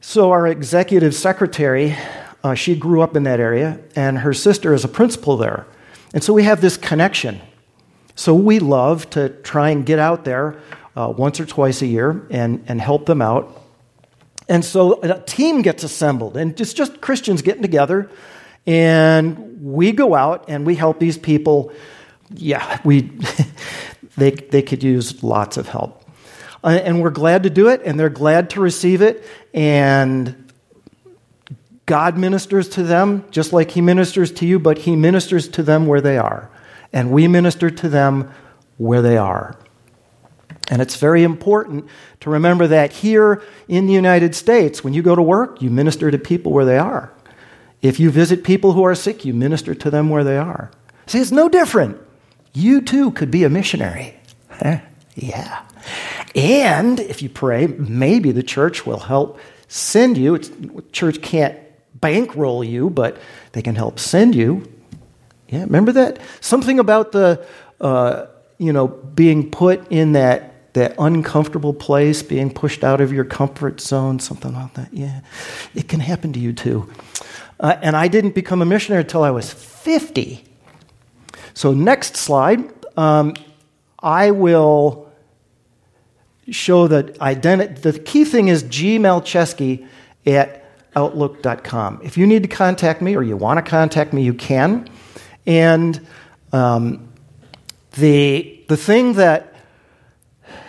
So 0.00 0.32
our 0.32 0.46
executive 0.46 1.14
secretary, 1.14 1.96
uh, 2.42 2.54
she 2.54 2.76
grew 2.76 3.00
up 3.00 3.16
in 3.16 3.22
that 3.22 3.40
area, 3.40 3.80
and 3.96 4.18
her 4.18 4.34
sister 4.34 4.74
is 4.74 4.84
a 4.84 4.88
principal 4.88 5.36
there. 5.36 5.66
And 6.12 6.22
so 6.22 6.32
we 6.32 6.42
have 6.42 6.60
this 6.60 6.76
connection. 6.76 7.40
So 8.16 8.34
we 8.34 8.58
love 8.58 9.08
to 9.10 9.30
try 9.42 9.70
and 9.70 9.86
get 9.86 9.98
out 9.98 10.24
there 10.24 10.60
uh, 10.96 11.12
once 11.16 11.40
or 11.40 11.46
twice 11.46 11.82
a 11.82 11.86
year 11.86 12.26
and, 12.30 12.64
and 12.66 12.80
help 12.80 13.06
them 13.06 13.20
out. 13.20 13.62
And 14.48 14.64
so 14.64 15.00
a 15.02 15.20
team 15.20 15.62
gets 15.62 15.84
assembled, 15.84 16.36
and 16.36 16.58
it's 16.60 16.74
just 16.74 17.00
Christians 17.00 17.40
getting 17.40 17.62
together, 17.62 18.10
and 18.66 19.62
we 19.62 19.92
go 19.92 20.14
out 20.14 20.44
and 20.48 20.66
we 20.66 20.74
help 20.74 20.98
these 20.98 21.16
people. 21.16 21.72
Yeah, 22.34 22.78
we 22.84 23.10
they 24.18 24.32
they 24.32 24.60
could 24.60 24.82
use 24.82 25.22
lots 25.22 25.56
of 25.56 25.68
help, 25.68 26.04
uh, 26.62 26.78
and 26.84 27.00
we're 27.00 27.08
glad 27.08 27.44
to 27.44 27.50
do 27.50 27.68
it, 27.68 27.80
and 27.86 27.98
they're 27.98 28.10
glad 28.10 28.50
to 28.50 28.60
receive 28.60 29.00
it, 29.00 29.24
and 29.54 30.52
God 31.86 32.18
ministers 32.18 32.68
to 32.70 32.82
them 32.82 33.24
just 33.30 33.54
like 33.54 33.70
He 33.70 33.80
ministers 33.80 34.30
to 34.32 34.46
you, 34.46 34.58
but 34.58 34.76
He 34.76 34.94
ministers 34.94 35.48
to 35.48 35.62
them 35.62 35.86
where 35.86 36.02
they 36.02 36.18
are, 36.18 36.50
and 36.92 37.10
we 37.12 37.28
minister 37.28 37.70
to 37.70 37.88
them 37.88 38.30
where 38.76 39.00
they 39.00 39.16
are. 39.16 39.56
And 40.70 40.80
it's 40.80 40.96
very 40.96 41.22
important 41.22 41.86
to 42.20 42.30
remember 42.30 42.66
that 42.68 42.92
here 42.92 43.42
in 43.68 43.86
the 43.86 43.92
United 43.92 44.34
States, 44.34 44.82
when 44.82 44.94
you 44.94 45.02
go 45.02 45.14
to 45.14 45.22
work, 45.22 45.60
you 45.60 45.70
minister 45.70 46.10
to 46.10 46.18
people 46.18 46.52
where 46.52 46.64
they 46.64 46.78
are. 46.78 47.12
If 47.82 48.00
you 48.00 48.10
visit 48.10 48.44
people 48.44 48.72
who 48.72 48.84
are 48.84 48.94
sick, 48.94 49.26
you 49.26 49.34
minister 49.34 49.74
to 49.74 49.90
them 49.90 50.08
where 50.08 50.24
they 50.24 50.38
are. 50.38 50.70
See, 51.06 51.18
it's 51.18 51.30
no 51.30 51.50
different. 51.50 51.98
You 52.54 52.80
too 52.80 53.10
could 53.10 53.30
be 53.30 53.44
a 53.44 53.50
missionary. 53.50 54.18
yeah. 55.14 55.64
And 56.34 56.98
if 56.98 57.22
you 57.22 57.28
pray, 57.28 57.66
maybe 57.66 58.32
the 58.32 58.42
church 58.42 58.86
will 58.86 59.00
help 59.00 59.38
send 59.68 60.16
you. 60.16 60.34
It's, 60.34 60.50
church 60.92 61.20
can't 61.20 61.58
bankroll 61.94 62.64
you, 62.64 62.90
but 62.90 63.18
they 63.52 63.62
can 63.62 63.74
help 63.74 63.98
send 63.98 64.34
you. 64.34 64.70
Yeah, 65.48 65.64
remember 65.64 65.92
that? 65.92 66.20
Something 66.40 66.78
about 66.78 67.12
the, 67.12 67.46
uh, 67.80 68.26
you 68.58 68.72
know, 68.72 68.88
being 68.88 69.50
put 69.50 69.92
in 69.92 70.12
that 70.12 70.53
that 70.74 70.94
uncomfortable 70.98 71.72
place, 71.72 72.22
being 72.22 72.52
pushed 72.52 72.84
out 72.84 73.00
of 73.00 73.12
your 73.12 73.24
comfort 73.24 73.80
zone, 73.80 74.18
something 74.18 74.52
like 74.52 74.74
that. 74.74 74.92
Yeah, 74.92 75.20
it 75.74 75.88
can 75.88 76.00
happen 76.00 76.32
to 76.34 76.40
you 76.40 76.52
too. 76.52 76.88
Uh, 77.58 77.76
and 77.80 77.96
I 77.96 78.08
didn't 78.08 78.34
become 78.34 78.60
a 78.60 78.64
missionary 78.64 79.02
until 79.02 79.22
I 79.22 79.30
was 79.30 79.52
50. 79.52 80.44
So, 81.54 81.72
next 81.72 82.16
slide, 82.16 82.72
um, 82.96 83.34
I 84.00 84.32
will 84.32 85.10
show 86.50 86.88
that 86.88 87.20
identity. 87.20 87.80
The 87.80 87.98
key 87.98 88.24
thing 88.24 88.48
is 88.48 88.64
gmelchesky 88.64 89.86
at 90.26 90.64
outlook.com. 90.96 92.00
If 92.02 92.18
you 92.18 92.26
need 92.26 92.42
to 92.42 92.48
contact 92.48 93.00
me 93.00 93.16
or 93.16 93.22
you 93.22 93.36
want 93.36 93.64
to 93.64 93.70
contact 93.70 94.12
me, 94.12 94.22
you 94.24 94.34
can. 94.34 94.88
And 95.46 96.04
um, 96.52 97.08
the, 97.92 98.60
the 98.68 98.76
thing 98.76 99.14
that 99.14 99.53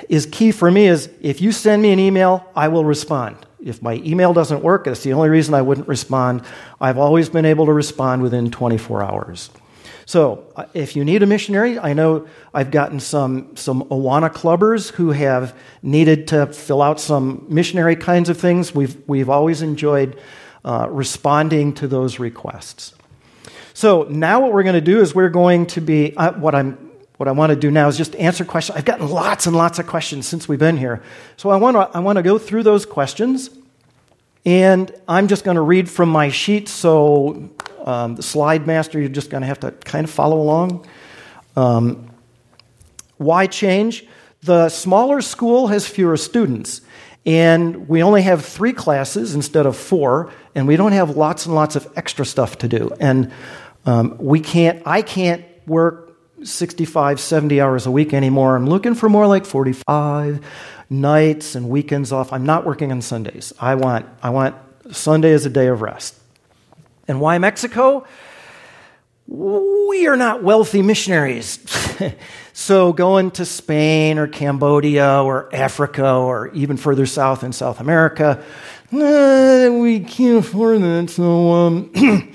is 0.10 0.26
key 0.26 0.52
for 0.52 0.70
me 0.70 0.88
is 0.88 1.10
if 1.22 1.42
you 1.42 1.52
send 1.52 1.82
me 1.82 1.92
an 1.92 2.00
email, 2.00 2.50
I 2.56 2.68
will 2.68 2.86
respond. 2.86 3.38
If 3.60 3.82
my 3.82 3.96
email 3.96 4.34
doesn't 4.34 4.62
work, 4.62 4.86
that's 4.86 5.04
the 5.04 5.14
only 5.14 5.30
reason 5.30 5.54
I 5.54 5.62
wouldn't 5.62 5.88
respond. 5.88 6.44
I've 6.80 6.98
always 6.98 7.30
been 7.30 7.46
able 7.46 7.66
to 7.66 7.74
respond 7.74 8.22
within 8.22 8.52
24 8.52 9.04
hours. 9.04 9.50
So, 10.08 10.54
uh, 10.56 10.66
if 10.76 10.96
you 10.96 11.04
need 11.04 11.24
a 11.24 11.26
missionary, 11.26 11.80
I 11.80 11.94
know 11.94 12.28
I've 12.54 12.70
gotten 12.70 13.00
some, 13.00 13.56
some 13.56 13.84
Awana 13.86 14.32
clubbers 14.32 14.92
who 14.92 15.10
have 15.12 15.58
needed 15.82 16.28
to 16.28 16.46
fill 16.46 16.84
out 16.84 17.00
some 17.00 17.48
missionary 17.50 17.96
kinds 17.96 18.30
of 18.30 18.38
things. 18.38 18.76
We've, 18.76 18.96
we've 19.08 19.30
always 19.30 19.64
enjoyed 19.64 20.22
uh, 20.64 20.88
responding 20.92 21.74
to 21.76 21.88
those 21.88 22.20
requests. 22.20 22.94
So, 23.74 24.04
now 24.04 24.42
what 24.42 24.54
we're 24.54 24.64
going 24.64 24.76
to 24.76 24.82
do 24.82 25.02
is 25.02 25.16
we're 25.16 25.30
going 25.30 25.66
to 25.68 25.82
be, 25.82 26.16
uh, 26.16 26.34
what 26.34 26.54
I'm 26.54 26.85
what 27.18 27.30
I 27.30 27.32
want 27.32 27.52
to 27.52 27.56
do 27.56 27.72
now 27.72 27.88
is 27.88 27.98
just 27.98 28.16
answer 28.16 28.44
questions. 28.44 28.78
I've 28.78 28.86
gotten 28.86 29.10
lots 29.10 29.46
and 29.46 29.56
lots 29.56 29.80
of 29.80 29.88
questions 29.88 30.28
since 30.28 30.50
we've 30.50 30.60
been 30.60 30.78
here. 30.78 31.02
So 31.38 31.50
I 31.50 31.56
want 31.56 31.76
to, 31.76 31.90
I 31.96 32.00
want 32.00 32.18
to 32.18 32.24
go 32.24 32.38
through 32.38 32.64
those 32.64 32.86
questions. 32.86 33.50
And 34.46 34.94
I'm 35.08 35.28
just 35.28 35.44
going 35.44 35.56
to 35.56 35.62
read 35.62 35.90
from 35.90 36.10
my 36.10 36.30
sheet. 36.30 36.68
So 36.68 37.50
um, 37.86 38.16
the 38.16 38.24
slide 38.24 38.68
master, 38.68 39.00
you're 39.00 39.10
just 39.10 39.30
going 39.30 39.42
to 39.42 39.48
have 39.48 39.62
to 39.62 39.72
kind 39.72 40.04
of 40.04 40.12
follow 40.12 40.40
along. 40.40 40.86
Um, 41.56 42.12
why 43.18 43.48
change? 43.48 44.06
The 44.42 44.70
smaller 44.70 45.22
school 45.22 45.68
has 45.68 45.88
fewer 45.88 46.18
students. 46.18 46.82
And 47.26 47.88
we 47.88 48.04
only 48.04 48.22
have 48.24 48.46
three 48.46 48.74
classes 48.74 49.34
instead 49.34 49.66
of 49.66 49.78
four. 49.78 50.32
And 50.54 50.68
we 50.68 50.76
don't 50.76 50.92
have 50.92 51.16
lots 51.16 51.46
and 51.46 51.56
lots 51.56 51.76
of 51.76 51.92
extra 51.96 52.26
stuff 52.26 52.58
to 52.60 52.68
do. 52.68 52.92
And 53.00 53.32
um, 53.86 54.18
we 54.20 54.42
can't, 54.42 54.84
I 54.86 55.02
can't 55.02 55.46
work 55.66 56.05
65, 56.46 57.20
70 57.20 57.60
hours 57.62 57.86
a 57.86 57.92
week 57.92 58.14
anymore. 58.14 58.56
I'm 58.56 58.68
looking 58.68 58.96
for 58.96 59.10
more 59.10 59.28
like 59.28 59.46
45 59.46 60.46
nights 60.90 61.56
and 61.56 61.70
weekends 61.70 62.12
off. 62.12 62.32
I'm 62.32 62.46
not 62.46 62.66
working 62.66 62.92
on 62.92 63.02
Sundays. 63.02 63.54
I 63.60 63.76
want, 63.76 64.06
I 64.22 64.30
want 64.30 64.56
Sunday 64.92 65.34
as 65.34 65.46
a 65.46 65.50
day 65.50 65.68
of 65.68 65.82
rest. 65.82 66.16
And 67.08 67.20
why 67.20 67.38
Mexico? 67.38 68.06
We 69.28 70.06
are 70.08 70.16
not 70.16 70.44
wealthy 70.44 70.84
missionaries. 70.84 71.60
so 72.54 72.94
going 72.94 73.32
to 73.32 73.46
Spain 73.46 74.20
or 74.20 74.28
Cambodia 74.28 75.24
or 75.24 75.54
Africa 75.54 76.08
or 76.14 76.50
even 76.50 76.78
further 76.78 77.08
south 77.08 77.44
in 77.44 77.52
South 77.52 77.80
America, 77.80 78.44
we 78.92 80.00
can't 80.02 80.46
afford 80.46 80.82
that. 80.82 81.10
So, 81.10 81.52
um, 81.52 81.92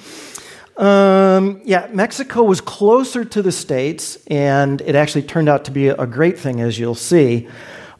Um, 0.80 1.60
yeah, 1.62 1.88
Mexico 1.92 2.42
was 2.42 2.62
closer 2.62 3.22
to 3.22 3.42
the 3.42 3.52
States, 3.52 4.16
and 4.28 4.80
it 4.80 4.94
actually 4.94 5.22
turned 5.22 5.50
out 5.50 5.66
to 5.66 5.70
be 5.70 5.88
a 5.88 6.06
great 6.06 6.38
thing, 6.38 6.62
as 6.62 6.78
you'll 6.78 6.94
see. 6.94 7.48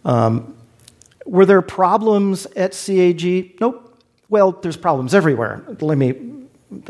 Um, 0.02 0.56
were 1.26 1.44
there 1.44 1.60
problems 1.60 2.46
at 2.56 2.72
CAG? 2.72 3.60
Nope. 3.60 3.86
Well, 4.30 4.52
there's 4.52 4.78
problems 4.78 5.14
everywhere. 5.14 5.62
Let 5.80 5.98
me, 5.98 6.14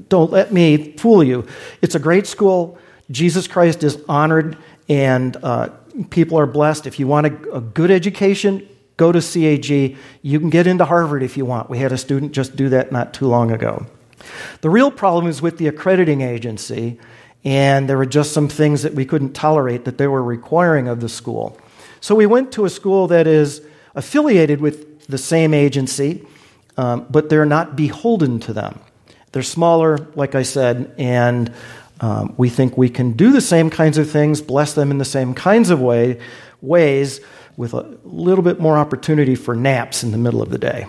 don't 0.09 0.31
let 0.31 0.53
me 0.53 0.93
fool 0.97 1.25
you. 1.25 1.45
It's 1.83 1.97
a 1.97 1.99
great 1.99 2.29
school. 2.29 2.79
Jesus 3.11 3.49
Christ 3.49 3.83
is 3.83 3.99
honored, 4.09 4.57
and 4.89 5.37
uh, 5.43 5.71
people 6.11 6.39
are 6.39 6.47
blessed. 6.47 6.87
If 6.87 7.01
you 7.01 7.09
want 7.09 7.27
a, 7.27 7.57
a 7.57 7.61
good 7.61 7.91
education, 7.91 8.69
go 8.97 9.11
to 9.11 9.21
CAG. 9.21 9.97
You 10.23 10.39
can 10.39 10.51
get 10.51 10.69
into 10.69 10.85
Harvard 10.85 11.25
if 11.25 11.37
you 11.37 11.45
want. 11.45 11.69
We 11.69 11.79
had 11.79 11.91
a 11.91 11.99
student 11.99 12.31
just 12.31 12.55
do 12.55 12.69
that 12.69 12.93
not 12.93 13.13
too 13.13 13.27
long 13.27 13.51
ago. 13.51 13.87
The 14.61 14.71
real 14.71 14.91
problem 14.91 15.27
is 15.27 15.43
with 15.43 15.59
the 15.59 15.69
accrediting 15.69 16.21
agency, 16.21 16.99
and 17.45 17.89
there 17.89 17.97
were 17.97 18.07
just 18.07 18.33
some 18.33 18.49
things 18.49 18.83
that 18.83 18.95
we 18.95 19.05
couldn't 19.05 19.33
tolerate 19.33 19.85
that 19.85 19.99
they 19.99 20.07
were 20.07 20.23
requiring 20.23 20.89
of 20.89 21.00
the 21.00 21.09
school. 21.09 21.59
So 22.00 22.15
we 22.15 22.27
went 22.27 22.53
to 22.53 22.65
a 22.65 22.71
school 22.71 23.07
that 23.09 23.27
is 23.27 23.62
affiliated 23.95 24.61
with 24.61 25.07
the 25.07 25.19
same 25.19 25.55
agency, 25.55 26.27
um, 26.77 27.07
but 27.11 27.29
they're 27.29 27.47
not 27.47 27.77
beholden 27.77 28.41
to 28.41 28.53
them. 28.53 28.81
They're 29.33 29.43
smaller, 29.43 29.99
like 30.15 30.35
I 30.35 30.43
said, 30.43 30.95
and 30.99 31.53
um, 32.00 32.35
we 32.37 32.49
think 32.49 32.77
we 32.77 32.89
can 32.89 33.12
do 33.12 33.33
the 33.33 33.41
same 33.41 33.71
kinds 33.71 33.99
of 33.99 34.11
things, 34.11 34.41
bless 34.41 34.73
them 34.73 34.91
in 34.91 34.99
the 34.99 35.05
same 35.05 35.35
kinds 35.35 35.71
of 35.71 35.81
way, 35.81 36.21
ways, 36.62 37.21
with 37.57 37.75
a 37.75 37.99
little 38.05 38.43
bit 38.43 38.59
more 38.59 38.79
opportunity 38.79 39.35
for 39.35 39.55
naps 39.55 40.03
in 40.03 40.12
the 40.12 40.19
middle 40.19 40.41
of 40.41 40.50
the 40.50 40.59
day. 40.59 40.87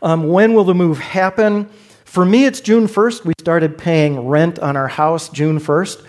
Um, 0.00 0.28
when 0.28 0.54
will 0.54 0.64
the 0.64 0.74
move 0.74 0.98
happen? 0.98 1.68
For 2.12 2.26
me, 2.26 2.44
it's 2.44 2.60
June 2.60 2.88
1st. 2.88 3.24
We 3.24 3.32
started 3.40 3.78
paying 3.78 4.28
rent 4.28 4.58
on 4.58 4.76
our 4.76 4.86
house 4.86 5.30
June 5.30 5.58
1st. 5.58 6.04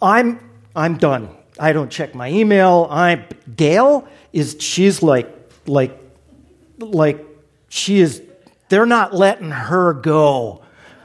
I'm, 0.00 0.40
I'm 0.74 0.96
done. 0.96 1.28
I 1.60 1.74
don't 1.74 1.90
check 1.90 2.14
my 2.14 2.30
email. 2.30 2.88
I 2.90 3.26
Gail 3.54 4.08
is 4.32 4.56
she's 4.60 5.02
like 5.02 5.28
like 5.66 5.94
like 6.78 7.22
she 7.68 7.98
is 8.00 8.22
they're 8.70 8.86
not 8.86 9.14
letting 9.14 9.50
her 9.50 9.92
go. 9.92 10.62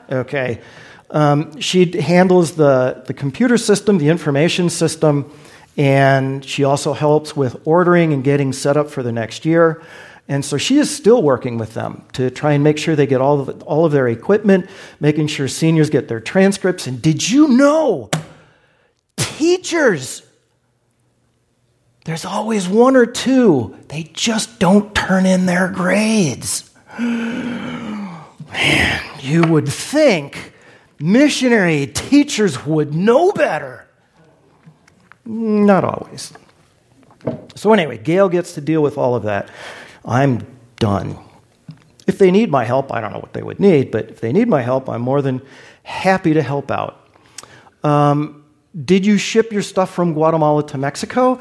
Okay. 0.10 0.62
Um, 1.10 1.60
she 1.60 2.00
handles 2.00 2.56
the, 2.56 3.04
the 3.06 3.14
computer 3.14 3.58
system, 3.58 3.98
the 3.98 4.08
information 4.08 4.70
system, 4.70 5.30
and 5.76 6.46
she 6.46 6.64
also 6.64 6.94
helps 6.94 7.36
with 7.36 7.62
ordering 7.68 8.14
and 8.14 8.24
getting 8.24 8.54
set 8.54 8.78
up 8.78 8.90
for 8.90 9.04
the 9.04 9.12
next 9.12 9.44
year. 9.44 9.84
And 10.28 10.46
so 10.46 10.58
she 10.58 10.78
is 10.78 10.96
still 10.96 11.22
working 11.22 11.58
with 11.58 11.74
them 11.74 12.06
to 12.14 12.30
try 12.30 12.54
and 12.54 12.64
make 12.64 12.78
sure 12.78 12.96
they 12.96 13.08
get 13.08 13.20
all 13.20 13.42
of, 13.42 13.62
all 13.64 13.86
of 13.86 13.92
their 13.92 14.08
equipment, 14.08 14.70
making 15.00 15.28
sure 15.28 15.48
seniors 15.48 15.90
get 15.90 16.08
their 16.08 16.22
transcripts. 16.22 16.88
And 16.88 17.02
did 17.02 17.30
you 17.30 17.50
know, 17.50 18.10
teachers, 19.18 20.24
there's 22.06 22.24
always 22.24 22.68
one 22.68 22.96
or 22.96 23.06
two, 23.06 23.76
they 23.90 24.04
just 24.14 24.60
don't 24.60 24.96
turn 24.96 25.26
in 25.26 25.46
their 25.46 25.68
grades. 25.68 26.72
Man, 27.00 28.22
you 29.20 29.42
would 29.44 29.68
think 29.68 30.54
missionary 31.00 31.88
teachers 31.88 32.66
would 32.66 32.94
know 32.94 33.34
better. 33.34 33.88
Not 35.26 35.84
always. 35.84 36.34
So, 37.56 37.74
anyway, 37.74 37.98
Gail 37.98 38.30
gets 38.30 38.54
to 38.56 38.62
deal 38.62 38.82
with 38.82 38.98
all 38.98 39.16
of 39.16 39.24
that. 39.24 39.50
I'm 40.06 40.46
done. 40.78 41.18
If 42.08 42.18
they 42.18 42.32
need 42.32 42.52
my 42.52 42.66
help, 42.66 42.92
I 42.92 43.00
don't 43.00 43.14
know 43.14 43.20
what 43.20 43.34
they 43.34 43.44
would 43.44 43.60
need, 43.60 43.92
but 43.92 44.10
if 44.10 44.20
they 44.20 44.34
need 44.34 44.48
my 44.48 44.62
help, 44.62 44.90
I'm 44.90 45.02
more 45.02 45.22
than 45.22 45.42
happy 45.84 46.34
to 46.34 46.42
help 46.42 46.70
out. 46.70 47.08
Um, 47.84 48.44
did 48.86 49.06
you 49.06 49.18
ship 49.18 49.52
your 49.52 49.62
stuff 49.62 49.94
from 49.94 50.14
Guatemala 50.14 50.66
to 50.68 50.78
Mexico? 50.78 51.40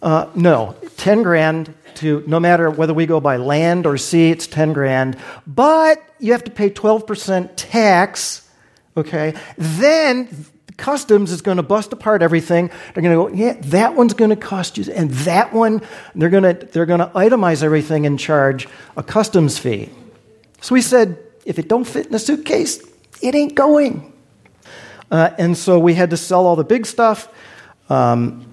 Uh, 0.00 0.28
no. 0.34 0.74
10 0.96 1.22
grand 1.22 1.72
to, 1.96 2.24
no 2.26 2.40
matter 2.40 2.70
whether 2.70 2.94
we 2.94 3.06
go 3.06 3.20
by 3.20 3.36
land 3.36 3.86
or 3.86 3.96
sea, 3.96 4.30
it's 4.30 4.46
10 4.46 4.72
grand. 4.72 5.16
But 5.46 6.02
you 6.18 6.32
have 6.32 6.44
to 6.44 6.50
pay 6.50 6.70
12% 6.70 7.50
tax, 7.56 8.48
okay? 8.96 9.34
Then 9.56 10.46
customs 10.76 11.32
is 11.32 11.42
going 11.42 11.58
to 11.58 11.62
bust 11.62 11.92
apart 11.92 12.22
everything. 12.22 12.70
They're 12.94 13.02
going 13.02 13.16
to 13.16 13.30
go, 13.30 13.44
yeah, 13.44 13.56
that 13.70 13.94
one's 13.94 14.14
going 14.14 14.30
to 14.30 14.36
cost 14.36 14.78
you, 14.78 14.92
and 14.92 15.10
that 15.10 15.52
one, 15.52 15.82
they're 16.14 16.30
going 16.30 16.42
to, 16.42 16.54
they're 16.66 16.86
going 16.86 17.00
to 17.00 17.06
itemize 17.06 17.62
everything 17.62 18.06
and 18.06 18.18
charge 18.18 18.68
a 18.96 19.02
customs 19.02 19.58
fee. 19.58 19.90
So 20.60 20.74
we 20.74 20.82
said, 20.82 21.18
if 21.44 21.58
it 21.58 21.68
don't 21.68 21.84
fit 21.84 22.06
in 22.06 22.14
a 22.14 22.18
suitcase, 22.18 22.82
it 23.20 23.34
ain't 23.34 23.54
going. 23.54 24.12
Uh, 25.10 25.30
and 25.38 25.56
so 25.56 25.78
we 25.78 25.94
had 25.94 26.10
to 26.10 26.16
sell 26.16 26.46
all 26.46 26.56
the 26.56 26.64
big 26.64 26.86
stuff. 26.86 27.28
Um, 27.88 28.46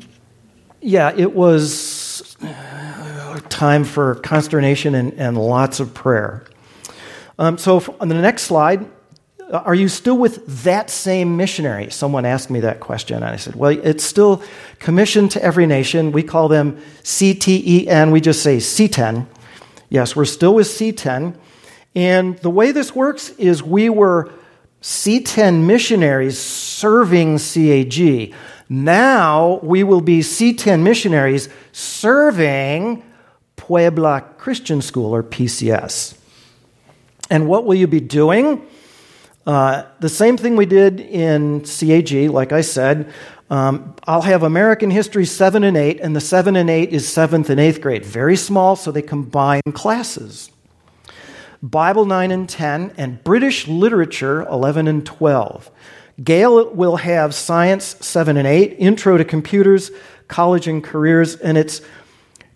yeah, 0.81 1.13
it 1.15 1.33
was 1.33 2.35
uh, 2.41 3.39
time 3.49 3.83
for 3.83 4.15
consternation 4.15 4.95
and, 4.95 5.13
and 5.13 5.37
lots 5.37 5.79
of 5.79 5.93
prayer. 5.93 6.43
Um, 7.37 7.57
so 7.57 7.95
on 7.99 8.09
the 8.09 8.15
next 8.15 8.43
slide, 8.43 8.85
Uh, 9.49 9.63
are 9.65 9.75
you 9.75 9.87
still 9.87 10.17
with 10.17 10.45
that 10.63 10.89
same 10.89 11.35
missionary? 11.35 11.89
Someone 11.89 12.25
asked 12.25 12.49
me 12.49 12.59
that 12.59 12.79
question, 12.79 13.17
and 13.17 13.25
I 13.25 13.37
said, 13.37 13.55
well, 13.55 13.71
it's 13.71 14.03
still 14.03 14.43
commissioned 14.77 15.31
to 15.31 15.43
every 15.43 15.65
nation. 15.65 16.11
We 16.11 16.23
call 16.23 16.47
them 16.47 16.79
CTEN, 17.03 18.11
we 18.11 18.21
just 18.21 18.43
say 18.43 18.57
C10. 18.57 19.25
Yes, 19.89 20.15
we're 20.15 20.25
still 20.25 20.53
with 20.53 20.67
C10. 20.67 21.35
And 21.95 22.37
the 22.39 22.51
way 22.51 22.71
this 22.71 22.93
works 22.93 23.31
is 23.31 23.63
we 23.63 23.89
were 23.89 24.31
C10 24.83 25.65
missionaries 25.65 26.37
serving 26.37 27.39
CAG. 27.39 28.33
Now 28.69 29.59
we 29.63 29.83
will 29.83 30.01
be 30.01 30.19
C10 30.19 30.83
missionaries 30.83 31.49
serving 31.71 33.03
Puebla 33.55 34.21
Christian 34.37 34.81
School 34.83 35.13
or 35.13 35.23
PCS. 35.23 36.15
And 37.31 37.47
what 37.47 37.65
will 37.65 37.75
you 37.75 37.87
be 37.87 37.99
doing? 37.99 38.65
Uh, 39.45 39.83
the 39.99 40.09
same 40.09 40.37
thing 40.37 40.55
we 40.55 40.65
did 40.65 40.99
in 40.99 41.61
CAG, 41.61 42.29
like 42.29 42.51
I 42.51 42.61
said. 42.61 43.11
Um, 43.49 43.95
I'll 44.05 44.21
have 44.21 44.43
American 44.43 44.91
History 44.91 45.25
7 45.25 45.63
and 45.63 45.75
8, 45.75 45.99
and 46.01 46.15
the 46.15 46.21
7 46.21 46.55
and 46.55 46.69
8 46.69 46.89
is 46.89 47.07
7th 47.07 47.49
and 47.49 47.59
8th 47.59 47.81
grade. 47.81 48.05
Very 48.05 48.35
small, 48.35 48.75
so 48.75 48.91
they 48.91 49.01
combine 49.01 49.61
classes. 49.73 50.51
Bible 51.63 52.05
9 52.05 52.31
and 52.31 52.47
10, 52.47 52.93
and 52.95 53.23
British 53.23 53.67
Literature 53.67 54.43
11 54.43 54.87
and 54.87 55.05
12. 55.05 55.71
Gail 56.23 56.69
will 56.71 56.97
have 56.97 57.33
Science 57.33 57.95
7 58.01 58.37
and 58.37 58.47
8, 58.47 58.75
Intro 58.77 59.17
to 59.17 59.25
Computers, 59.25 59.89
College 60.27 60.67
and 60.67 60.83
Careers, 60.83 61.35
and 61.37 61.57
it's 61.57 61.81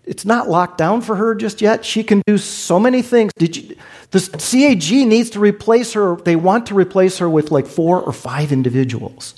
it's 0.06 0.24
not 0.24 0.48
locked 0.48 0.78
down 0.78 1.00
for 1.00 1.16
her 1.16 1.34
just 1.34 1.60
yet. 1.60 1.84
She 1.84 2.04
can 2.04 2.22
do 2.26 2.38
so 2.38 2.78
many 2.78 3.02
things. 3.02 3.32
Did 3.36 3.56
you, 3.56 3.76
the 4.10 4.20
CAG 4.20 5.06
needs 5.06 5.30
to 5.30 5.40
replace 5.40 5.92
her. 5.94 6.16
They 6.16 6.36
want 6.36 6.66
to 6.66 6.74
replace 6.74 7.18
her 7.18 7.28
with 7.28 7.50
like 7.50 7.66
four 7.66 8.00
or 8.00 8.12
five 8.12 8.52
individuals. 8.52 9.34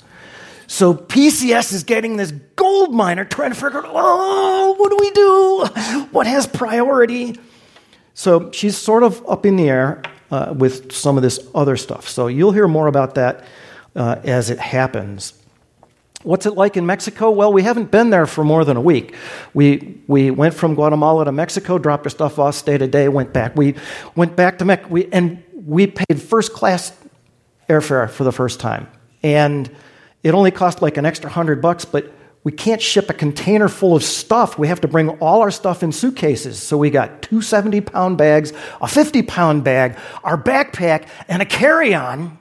So 0.67 0.93
PCS 0.93 1.73
is 1.73 1.83
getting 1.83 2.17
this 2.17 2.31
gold 2.55 2.93
miner 2.93 3.23
trying 3.23 3.51
to 3.51 3.55
figure 3.55 3.79
out, 3.79 3.91
oh, 3.91 4.75
what 4.77 4.91
do 4.91 4.97
we 4.99 5.11
do? 5.11 6.05
What 6.11 6.27
has 6.27 6.45
priority? 6.45 7.39
So 8.13 8.51
she's 8.51 8.77
sort 8.77 9.03
of 9.03 9.27
up 9.29 9.45
in 9.45 9.55
the 9.55 9.69
air 9.69 10.01
uh, 10.31 10.53
with 10.55 10.91
some 10.91 11.17
of 11.17 11.23
this 11.23 11.39
other 11.55 11.77
stuff. 11.77 12.07
So 12.09 12.27
you'll 12.27 12.51
hear 12.51 12.67
more 12.67 12.87
about 12.87 13.15
that 13.15 13.45
uh, 13.95 14.19
as 14.23 14.49
it 14.49 14.59
happens. 14.59 15.33
What's 16.27 16.45
it 16.45 16.55
like 16.55 16.75
in 16.75 16.85
Mexico? 16.85 17.31
Well, 17.31 17.53
we 17.53 17.63
haven't 17.63 17.89
been 17.89 18.09
there 18.09 18.27
for 18.27 18.43
more 18.43 18.65
than 18.65 18.75
a 18.75 18.81
week. 18.81 19.15
We, 19.53 20.01
we 20.07 20.29
went 20.29 20.53
from 20.53 20.75
Guatemala 20.75 21.23
to 21.23 21.31
Mexico, 21.31 21.77
dropped 21.77 22.05
our 22.05 22.09
stuff 22.09 22.37
off, 22.37 22.53
stayed 22.53 22.81
a 22.81 22.87
day, 22.87 23.07
went 23.07 23.31
back. 23.31 23.55
We 23.55 23.75
went 24.13 24.35
back 24.35 24.57
to 24.57 24.65
Mexico, 24.65 25.07
and 25.13 25.41
we 25.53 25.87
paid 25.87 26.21
first 26.21 26.51
class 26.51 26.91
airfare 27.69 28.09
for 28.09 28.25
the 28.25 28.33
first 28.33 28.59
time. 28.59 28.89
And 29.23 29.73
it 30.21 30.33
only 30.33 30.51
cost 30.51 30.81
like 30.81 30.97
an 30.97 31.05
extra 31.05 31.29
hundred 31.29 31.61
bucks, 31.61 31.85
but 31.85 32.11
we 32.43 32.51
can't 32.51 32.81
ship 32.81 33.09
a 33.09 33.13
container 33.13 33.69
full 33.69 33.95
of 33.95 34.03
stuff. 34.03 34.59
We 34.59 34.67
have 34.67 34.81
to 34.81 34.89
bring 34.89 35.11
all 35.21 35.39
our 35.39 35.51
stuff 35.51 35.81
in 35.81 35.93
suitcases. 35.93 36.61
So 36.61 36.77
we 36.77 36.89
got 36.89 37.21
two 37.21 37.41
70 37.41 37.79
pound 37.79 38.17
bags, 38.17 38.51
a 38.81 38.87
50 38.89 39.21
pound 39.21 39.63
bag, 39.63 39.97
our 40.25 40.37
backpack, 40.37 41.07
and 41.29 41.41
a 41.41 41.45
carry 41.45 41.95
on 41.95 42.37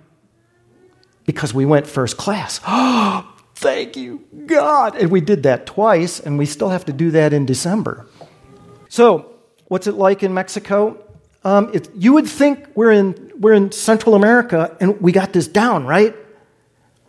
because 1.24 1.54
we 1.54 1.64
went 1.64 1.86
first 1.86 2.16
class. 2.16 2.60
Oh, 2.68 3.32
Thank 3.56 3.96
you, 3.96 4.22
God. 4.44 4.96
And 4.96 5.10
we 5.10 5.22
did 5.22 5.44
that 5.44 5.64
twice, 5.64 6.20
and 6.20 6.36
we 6.36 6.44
still 6.44 6.68
have 6.68 6.84
to 6.84 6.92
do 6.92 7.10
that 7.12 7.32
in 7.32 7.46
December. 7.46 8.06
So, 8.90 9.32
what's 9.68 9.86
it 9.86 9.94
like 9.94 10.22
in 10.22 10.34
Mexico? 10.34 11.02
Um, 11.42 11.70
it, 11.72 11.88
you 11.94 12.12
would 12.12 12.28
think 12.28 12.66
we're 12.74 12.90
in, 12.90 13.32
we're 13.38 13.54
in 13.54 13.72
Central 13.72 14.14
America 14.14 14.76
and 14.78 15.00
we 15.00 15.10
got 15.10 15.32
this 15.32 15.48
down, 15.48 15.86
right? 15.86 16.14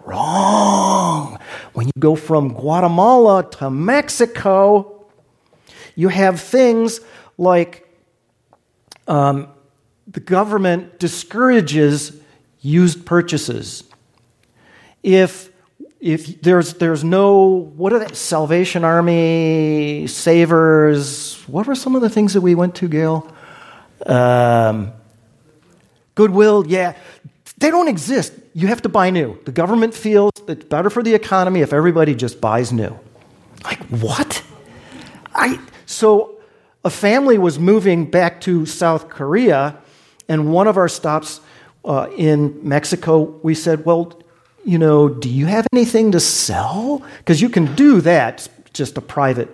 Wrong. 0.05 1.38
When 1.73 1.88
you 1.88 1.93
go 1.99 2.15
from 2.15 2.53
Guatemala 2.53 3.49
to 3.57 3.69
Mexico, 3.69 5.05
you 5.95 6.07
have 6.07 6.39
things 6.39 7.01
like 7.38 7.93
um, 9.07 9.49
the 10.07 10.21
government 10.21 10.97
discourages 10.97 12.17
used 12.62 13.05
purchases. 13.05 13.83
If 15.03 15.51
if 16.08 16.41
there's 16.41 16.76
there's 16.76 17.04
no 17.04 17.70
what 17.76 17.91
are 17.91 18.00
they 18.00 18.13
Salvation 18.15 18.86
Army 18.86 20.08
savers? 20.08 21.36
What 21.48 21.67
were 21.67 21.76
some 21.76 21.96
of 21.96 22.02
the 22.02 22.10
things 22.10 22.34
that 22.34 22.39
we 22.41 22.56
went 22.56 22.76
to, 22.76 22.88
Gail? 22.88 23.30
Um, 24.06 24.93
Goodwill, 26.15 26.65
yeah, 26.65 26.96
they 27.58 27.70
don't 27.70 27.89
exist. 27.89 28.32
You 28.54 28.67
have 28.67 28.82
to 28.84 28.89
buy 28.89 29.10
new. 29.10 29.38
The 29.43 29.52
government 29.52 29.93
feels 29.93 30.32
it's 30.48 30.63
better 30.63 30.89
for 30.89 31.04
the 31.04 31.13
economy 31.13 31.60
if 31.60 31.74
everybody 31.74 32.15
just 32.15 32.39
buys 32.39 32.72
new. 32.72 32.98
Like, 33.65 33.80
what? 33.88 34.41
I, 35.36 35.60
so 35.86 36.38
a 36.86 36.89
family 36.89 37.38
was 37.38 37.60
moving 37.60 38.10
back 38.10 38.39
to 38.41 38.65
South 38.65 39.10
Korea, 39.10 39.78
and 40.30 40.54
one 40.54 40.67
of 40.67 40.78
our 40.78 40.88
stops 40.88 41.41
uh, 41.84 42.08
in 42.15 42.60
Mexico, 42.67 43.39
we 43.43 43.54
said, 43.54 43.84
Well, 43.84 44.17
you 44.67 44.77
know, 44.77 45.08
do 45.08 45.30
you 45.30 45.45
have 45.45 45.65
anything 45.71 46.12
to 46.12 46.19
sell? 46.19 47.01
Because 47.19 47.41
you 47.41 47.47
can 47.47 47.73
do 47.75 48.01
that, 48.01 48.47
just 48.73 48.97
a 48.97 49.01
private. 49.01 49.49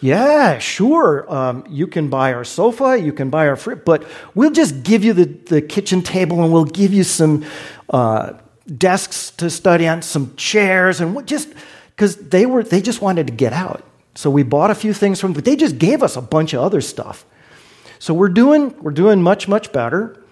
Yeah, 0.00 0.58
sure. 0.58 1.24
Um, 1.32 1.64
you 1.70 1.86
can 1.86 2.10
buy 2.10 2.34
our 2.34 2.44
sofa, 2.44 3.00
you 3.00 3.14
can 3.14 3.30
buy 3.30 3.48
our 3.48 3.56
fridge, 3.56 3.80
but 3.86 4.06
we'll 4.34 4.50
just 4.50 4.82
give 4.82 5.02
you 5.02 5.14
the, 5.14 5.24
the 5.24 5.62
kitchen 5.62 6.02
table 6.02 6.42
and 6.42 6.52
we'll 6.52 6.66
give 6.66 6.92
you 6.92 7.02
some 7.02 7.46
uh, 7.88 8.34
desks 8.76 9.30
to 9.38 9.48
study 9.48 9.88
on, 9.88 10.02
some 10.02 10.36
chairs, 10.36 11.00
and 11.00 11.26
just 11.26 11.48
because 11.96 12.16
they 12.16 12.44
were 12.44 12.62
they 12.62 12.82
just 12.82 13.00
wanted 13.00 13.28
to 13.28 13.32
get 13.32 13.54
out. 13.54 13.82
So 14.14 14.28
we 14.28 14.42
bought 14.42 14.70
a 14.70 14.74
few 14.74 14.92
things 14.92 15.18
from, 15.18 15.32
but 15.32 15.46
they 15.46 15.56
just 15.56 15.78
gave 15.78 16.02
us 16.02 16.14
a 16.16 16.22
bunch 16.22 16.52
of 16.52 16.60
other 16.60 16.82
stuff. 16.82 17.24
So 17.98 18.12
we're 18.12 18.28
doing 18.28 18.74
we're 18.82 18.90
doing 18.92 19.22
much 19.22 19.48
much 19.48 19.72
better. 19.72 20.22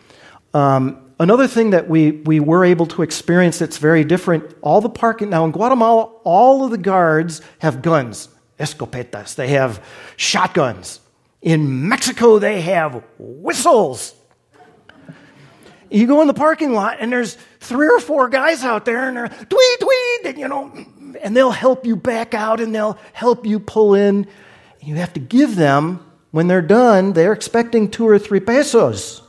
Um, 0.53 1.02
another 1.19 1.47
thing 1.47 1.71
that 1.71 1.89
we 1.89 2.13
we 2.13 2.41
were 2.41 2.65
able 2.65 2.87
to 2.87 3.03
experience 3.03 3.59
that's 3.59 3.79
very 3.79 4.05
different. 4.05 4.57
All 4.63 4.81
the 4.81 4.91
parking 4.91 5.31
now 5.31 5.45
in 5.45 5.53
Guatemala, 5.53 6.05
all 6.25 6.65
of 6.65 6.71
the 6.71 6.79
guards 6.79 7.41
have 7.61 7.83
guns 7.83 8.29
escopetas, 8.59 9.35
they 9.35 9.49
have 9.49 9.85
shotguns. 10.17 11.01
In 11.41 11.89
Mexico, 11.89 12.39
they 12.39 12.61
have 12.61 13.03
whistles. 13.19 14.15
You 15.91 16.07
go 16.07 16.21
in 16.23 16.29
the 16.29 16.35
parking 16.35 16.73
lot, 16.73 16.99
and 17.01 17.13
there's 17.13 17.37
three 17.61 17.89
or 17.89 17.99
four 17.99 18.29
guys 18.29 18.63
out 18.63 18.85
there, 18.85 19.09
and 19.09 19.17
they're 19.17 19.29
tweet, 19.29 19.81
tweet, 19.81 20.27
and 20.27 20.39
you 20.39 20.49
know, 20.49 20.73
and 21.21 21.37
they'll 21.37 21.51
help 21.51 21.85
you 21.85 21.97
back 21.97 22.33
out 22.33 22.61
and 22.61 22.75
they'll 22.75 22.99
help 23.13 23.45
you 23.45 23.59
pull 23.59 23.95
in. 23.95 24.27
You 24.81 24.97
have 24.97 25.13
to 25.15 25.21
give 25.21 25.57
them, 25.57 26.05
when 26.31 26.47
they're 26.47 26.63
done, 26.63 27.13
they're 27.13 27.33
expecting 27.33 27.91
two 27.91 28.09
or 28.09 28.19
three 28.19 28.41
pesos. 28.41 29.22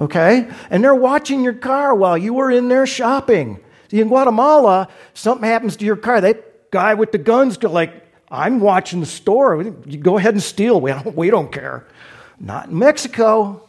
Okay? 0.00 0.50
And 0.70 0.82
they're 0.82 0.94
watching 0.94 1.44
your 1.44 1.52
car 1.52 1.94
while 1.94 2.18
you 2.18 2.34
were 2.34 2.50
in 2.50 2.68
there 2.68 2.86
shopping. 2.86 3.60
See, 3.90 4.00
in 4.00 4.08
Guatemala, 4.08 4.88
something 5.14 5.46
happens 5.46 5.76
to 5.76 5.84
your 5.84 5.96
car, 5.96 6.20
that 6.22 6.70
guy 6.70 6.94
with 6.94 7.12
the 7.12 7.18
guns 7.18 7.56
go 7.56 7.70
like, 7.70 8.06
I'm 8.30 8.60
watching 8.60 9.00
the 9.00 9.06
store. 9.06 9.62
You 9.62 9.98
go 9.98 10.16
ahead 10.16 10.34
and 10.34 10.42
steal. 10.42 10.80
We 10.80 10.90
don't, 10.92 11.16
we 11.16 11.30
don't 11.30 11.52
care. 11.52 11.86
Not 12.38 12.68
in 12.68 12.78
Mexico. 12.78 13.68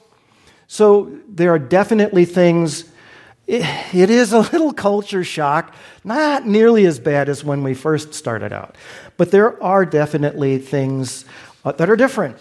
So 0.67 1.19
there 1.27 1.51
are 1.53 1.59
definitely 1.59 2.25
things 2.25 2.85
it, 3.47 3.65
it 3.93 4.09
is 4.09 4.31
a 4.31 4.39
little 4.53 4.71
culture 4.71 5.23
shock, 5.23 5.75
not 6.03 6.47
nearly 6.47 6.85
as 6.85 6.99
bad 6.99 7.27
as 7.27 7.43
when 7.43 7.63
we 7.63 7.73
first 7.73 8.13
started 8.13 8.53
out. 8.53 8.77
But 9.17 9.31
there 9.31 9.61
are 9.61 9.85
definitely 9.85 10.57
things 10.57 11.25
uh, 11.65 11.73
that 11.73 11.89
are 11.89 11.97
different. 11.97 12.37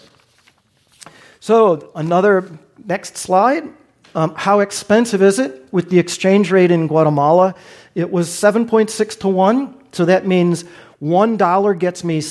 So, 1.39 1.91
another 1.95 2.47
next 2.85 3.17
slide. 3.17 3.67
Um, 4.13 4.33
how 4.35 4.59
expensive 4.59 5.21
is 5.21 5.39
it 5.39 5.67
with 5.71 5.89
the 5.89 5.99
exchange 5.99 6.51
rate 6.51 6.71
in 6.71 6.87
Guatemala? 6.87 7.55
It 7.95 8.11
was 8.11 8.29
7.6 8.29 9.19
to 9.19 9.27
1. 9.27 9.75
So 9.93 10.05
that 10.05 10.27
means 10.27 10.65
$1 11.01 11.79
gets 11.79 12.03
me 12.03 12.21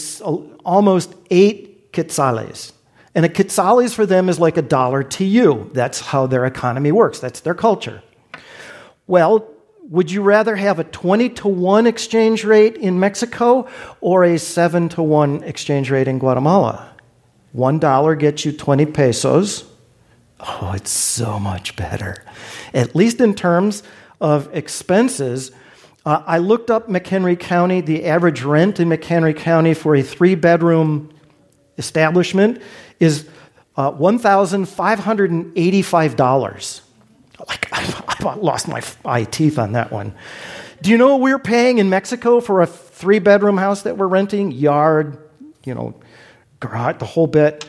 almost 0.65 1.15
eight 1.31 1.93
quetzales. 1.93 2.73
And 3.15 3.25
a 3.25 3.29
quetzales 3.29 3.95
for 3.95 4.07
them 4.07 4.29
is 4.29 4.39
like 4.39 4.57
a 4.57 4.63
dollar 4.63 5.03
to 5.03 5.25
you. 5.25 5.71
That's 5.75 6.01
how 6.01 6.27
their 6.27 6.47
economy 6.47 6.93
works, 6.93 7.19
that's 7.19 7.41
their 7.41 7.55
culture. 7.55 8.03
Well, 9.07 9.49
would 9.89 10.11
you 10.11 10.23
rather 10.23 10.55
have 10.55 10.79
a 10.79 10.85
20 10.85 11.31
to 11.31 11.49
1 11.49 11.87
exchange 11.89 12.45
rate 12.45 12.77
in 12.77 13.01
Mexico 13.01 13.69
or 14.01 14.23
a 14.23 14.39
7 14.39 14.89
to 14.91 15.03
1 15.03 15.43
exchange 15.43 15.91
rate 15.91 16.07
in 16.07 16.21
Guatemala? 16.21 16.95
$1 17.57 18.19
gets 18.21 18.45
you 18.45 18.53
20 18.53 18.87
pesos. 18.87 19.70
Oh, 20.43 20.73
it's 20.75 20.91
so 20.91 21.39
much 21.39 21.77
better. 21.77 22.25
At 22.73 22.95
least 22.95 23.21
in 23.21 23.35
terms 23.35 23.83
of 24.21 24.49
expenses. 24.55 25.51
Uh, 26.05 26.23
I 26.27 26.39
looked 26.39 26.71
up 26.71 26.89
McHenry 26.89 27.39
County. 27.39 27.83
The 27.83 28.07
average 28.07 28.43
rent 28.43 28.81
in 28.81 28.89
McHenry 28.89 29.37
County 29.37 29.75
for 29.75 29.95
a 29.95 30.03
three 30.03 30.35
bedroom 30.35 31.13
establishment 31.79 32.61
is 32.99 33.29
uh, 33.77 33.93
$1,585. 33.93 36.81
Like, 37.49 37.69
I 38.25 38.35
lost 38.35 38.69
my 38.69 38.83
eye 39.05 39.25
teeth 39.25 39.59
on 39.59 39.73
that 39.73 39.91
one. 39.91 40.15
Do 40.83 40.91
you 40.91 40.99
know 40.99 41.09
what 41.09 41.21
we 41.21 41.33
we're 41.33 41.39
paying 41.39 41.79
in 41.79 41.91
Mexico 41.91 42.41
for 42.41 42.63
a 42.63 42.67
three 42.67 43.19
bedroom 43.19 43.59
house 43.59 43.83
that 43.83 43.99
we're 43.99 44.09
renting? 44.09 44.53
Yard, 44.53 45.19
you 45.65 45.75
know, 45.75 45.95
garage, 46.61 46.99
the 46.99 47.07
whole 47.07 47.27
bit. 47.27 47.67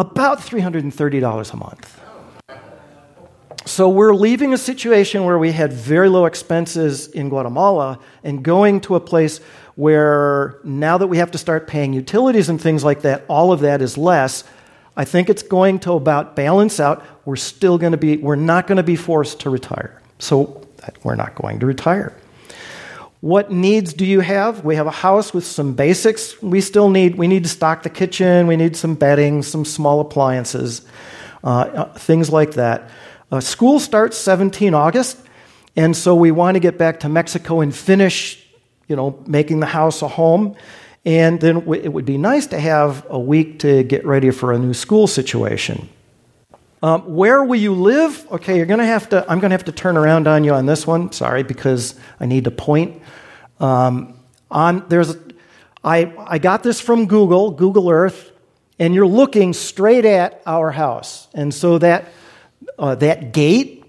About 0.00 0.38
$330 0.38 1.52
a 1.52 1.56
month. 1.58 2.00
So 3.66 3.90
we're 3.90 4.14
leaving 4.14 4.54
a 4.54 4.58
situation 4.58 5.24
where 5.24 5.38
we 5.38 5.52
had 5.52 5.74
very 5.74 6.08
low 6.08 6.24
expenses 6.24 7.08
in 7.08 7.28
Guatemala 7.28 7.98
and 8.24 8.42
going 8.42 8.80
to 8.80 8.94
a 8.94 9.00
place 9.00 9.40
where 9.74 10.58
now 10.64 10.96
that 10.96 11.08
we 11.08 11.18
have 11.18 11.30
to 11.32 11.38
start 11.38 11.66
paying 11.66 11.92
utilities 11.92 12.48
and 12.48 12.58
things 12.58 12.82
like 12.82 13.02
that, 13.02 13.26
all 13.28 13.52
of 13.52 13.60
that 13.60 13.82
is 13.82 13.98
less. 13.98 14.42
I 14.96 15.04
think 15.04 15.28
it's 15.28 15.42
going 15.42 15.80
to 15.80 15.92
about 15.92 16.34
balance 16.34 16.80
out. 16.80 17.04
We're 17.26 17.36
still 17.36 17.76
going 17.76 17.92
to 17.92 17.98
be, 17.98 18.16
we're 18.16 18.36
not 18.36 18.66
going 18.66 18.76
to 18.76 18.82
be 18.82 18.96
forced 18.96 19.40
to 19.40 19.50
retire. 19.50 20.00
So 20.18 20.66
we're 21.02 21.14
not 21.14 21.34
going 21.34 21.60
to 21.60 21.66
retire. 21.66 22.14
What 23.20 23.50
needs 23.50 23.92
do 23.92 24.06
you 24.06 24.20
have? 24.20 24.64
We 24.64 24.76
have 24.76 24.86
a 24.86 24.90
house 24.90 25.34
with 25.34 25.44
some 25.44 25.74
basics. 25.74 26.40
We 26.40 26.62
still 26.62 26.88
need, 26.88 27.16
we 27.16 27.28
need 27.28 27.42
to 27.42 27.50
stock 27.50 27.82
the 27.82 27.90
kitchen, 27.90 28.46
we 28.46 28.56
need 28.56 28.76
some 28.76 28.94
bedding, 28.94 29.42
some 29.42 29.66
small 29.66 30.00
appliances, 30.00 30.82
uh, 31.44 31.48
uh 31.48 31.92
things 31.94 32.30
like 32.30 32.52
that. 32.52 32.88
Uh, 33.30 33.40
school 33.40 33.78
starts 33.78 34.16
17 34.16 34.72
August, 34.72 35.18
and 35.76 35.94
so 35.94 36.14
we 36.14 36.30
want 36.30 36.54
to 36.54 36.60
get 36.60 36.78
back 36.78 37.00
to 37.00 37.08
Mexico 37.10 37.60
and 37.60 37.74
finish, 37.74 38.42
you 38.88 38.96
know, 38.96 39.22
making 39.26 39.60
the 39.60 39.66
house 39.66 40.00
a 40.00 40.08
home. 40.08 40.56
And 41.04 41.40
then 41.40 41.58
it 41.74 41.92
would 41.92 42.06
be 42.06 42.18
nice 42.18 42.46
to 42.48 42.58
have 42.58 43.06
a 43.08 43.18
week 43.18 43.60
to 43.60 43.82
get 43.82 44.04
ready 44.04 44.30
for 44.30 44.52
a 44.52 44.58
new 44.58 44.74
school 44.74 45.06
situation. 45.06 45.88
Um, 46.82 47.14
where 47.14 47.44
will 47.44 47.60
you 47.60 47.74
live? 47.74 48.26
Okay, 48.32 48.56
you're 48.56 48.66
to 48.66 48.84
have 48.84 49.10
to. 49.10 49.22
I'm 49.30 49.38
going 49.38 49.50
to 49.50 49.54
have 49.54 49.66
to 49.66 49.72
turn 49.72 49.98
around 49.98 50.26
on 50.26 50.44
you 50.44 50.54
on 50.54 50.64
this 50.64 50.86
one. 50.86 51.12
Sorry, 51.12 51.42
because 51.42 51.94
I 52.18 52.26
need 52.26 52.44
to 52.44 52.50
point. 52.50 52.99
Um, 53.60 54.18
on 54.50 54.88
there's, 54.88 55.16
I 55.84 56.12
I 56.18 56.38
got 56.38 56.62
this 56.62 56.80
from 56.80 57.06
Google, 57.06 57.50
Google 57.50 57.90
Earth, 57.90 58.32
and 58.78 58.94
you're 58.94 59.06
looking 59.06 59.52
straight 59.52 60.04
at 60.04 60.42
our 60.46 60.70
house, 60.70 61.28
and 61.34 61.52
so 61.52 61.78
that 61.78 62.06
uh, 62.78 62.94
that 62.96 63.32
gate 63.32 63.84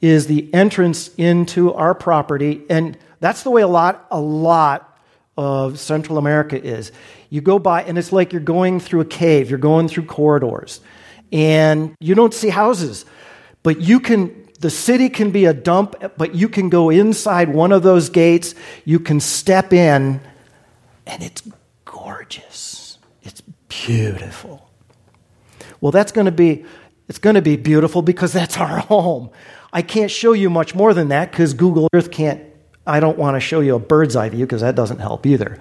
is 0.00 0.26
the 0.26 0.52
entrance 0.52 1.08
into 1.16 1.72
our 1.72 1.94
property, 1.94 2.62
and 2.68 2.96
that's 3.20 3.42
the 3.42 3.50
way 3.50 3.62
a 3.62 3.68
lot, 3.68 4.06
a 4.10 4.20
lot 4.20 4.98
of 5.36 5.78
Central 5.80 6.18
America 6.18 6.62
is. 6.62 6.92
You 7.30 7.40
go 7.40 7.58
by, 7.58 7.82
and 7.82 7.98
it's 7.98 8.12
like 8.12 8.32
you're 8.32 8.42
going 8.42 8.78
through 8.78 9.00
a 9.00 9.06
cave. 9.06 9.50
You're 9.50 9.58
going 9.58 9.88
through 9.88 10.04
corridors, 10.04 10.80
and 11.32 11.94
you 11.98 12.14
don't 12.14 12.34
see 12.34 12.50
houses, 12.50 13.04
but 13.62 13.80
you 13.80 14.00
can. 14.00 14.45
The 14.58 14.70
city 14.70 15.08
can 15.08 15.30
be 15.30 15.44
a 15.44 15.52
dump, 15.52 15.94
but 16.16 16.34
you 16.34 16.48
can 16.48 16.68
go 16.68 16.90
inside 16.90 17.50
one 17.50 17.72
of 17.72 17.82
those 17.82 18.08
gates. 18.08 18.54
You 18.84 18.98
can 18.98 19.20
step 19.20 19.72
in, 19.72 20.20
and 21.06 21.22
it's 21.22 21.42
gorgeous. 21.84 22.98
It's 23.22 23.42
beautiful. 23.68 24.70
Well, 25.80 25.92
that's 25.92 26.12
going 26.12 26.24
to 26.24 26.32
be 26.32 26.64
it's 27.08 27.18
going 27.18 27.34
to 27.34 27.42
be 27.42 27.56
beautiful 27.56 28.02
because 28.02 28.32
that's 28.32 28.56
our 28.58 28.78
home. 28.88 29.30
I 29.72 29.82
can't 29.82 30.10
show 30.10 30.32
you 30.32 30.50
much 30.50 30.74
more 30.74 30.94
than 30.94 31.08
that 31.08 31.30
because 31.30 31.54
Google 31.54 31.88
Earth 31.92 32.10
can't. 32.10 32.42
I 32.86 33.00
don't 33.00 33.18
want 33.18 33.34
to 33.34 33.40
show 33.40 33.60
you 33.60 33.74
a 33.74 33.80
bird's 33.80 34.14
eye 34.14 34.28
view 34.28 34.46
because 34.46 34.60
that 34.60 34.76
doesn't 34.76 35.00
help 35.00 35.26
either. 35.26 35.58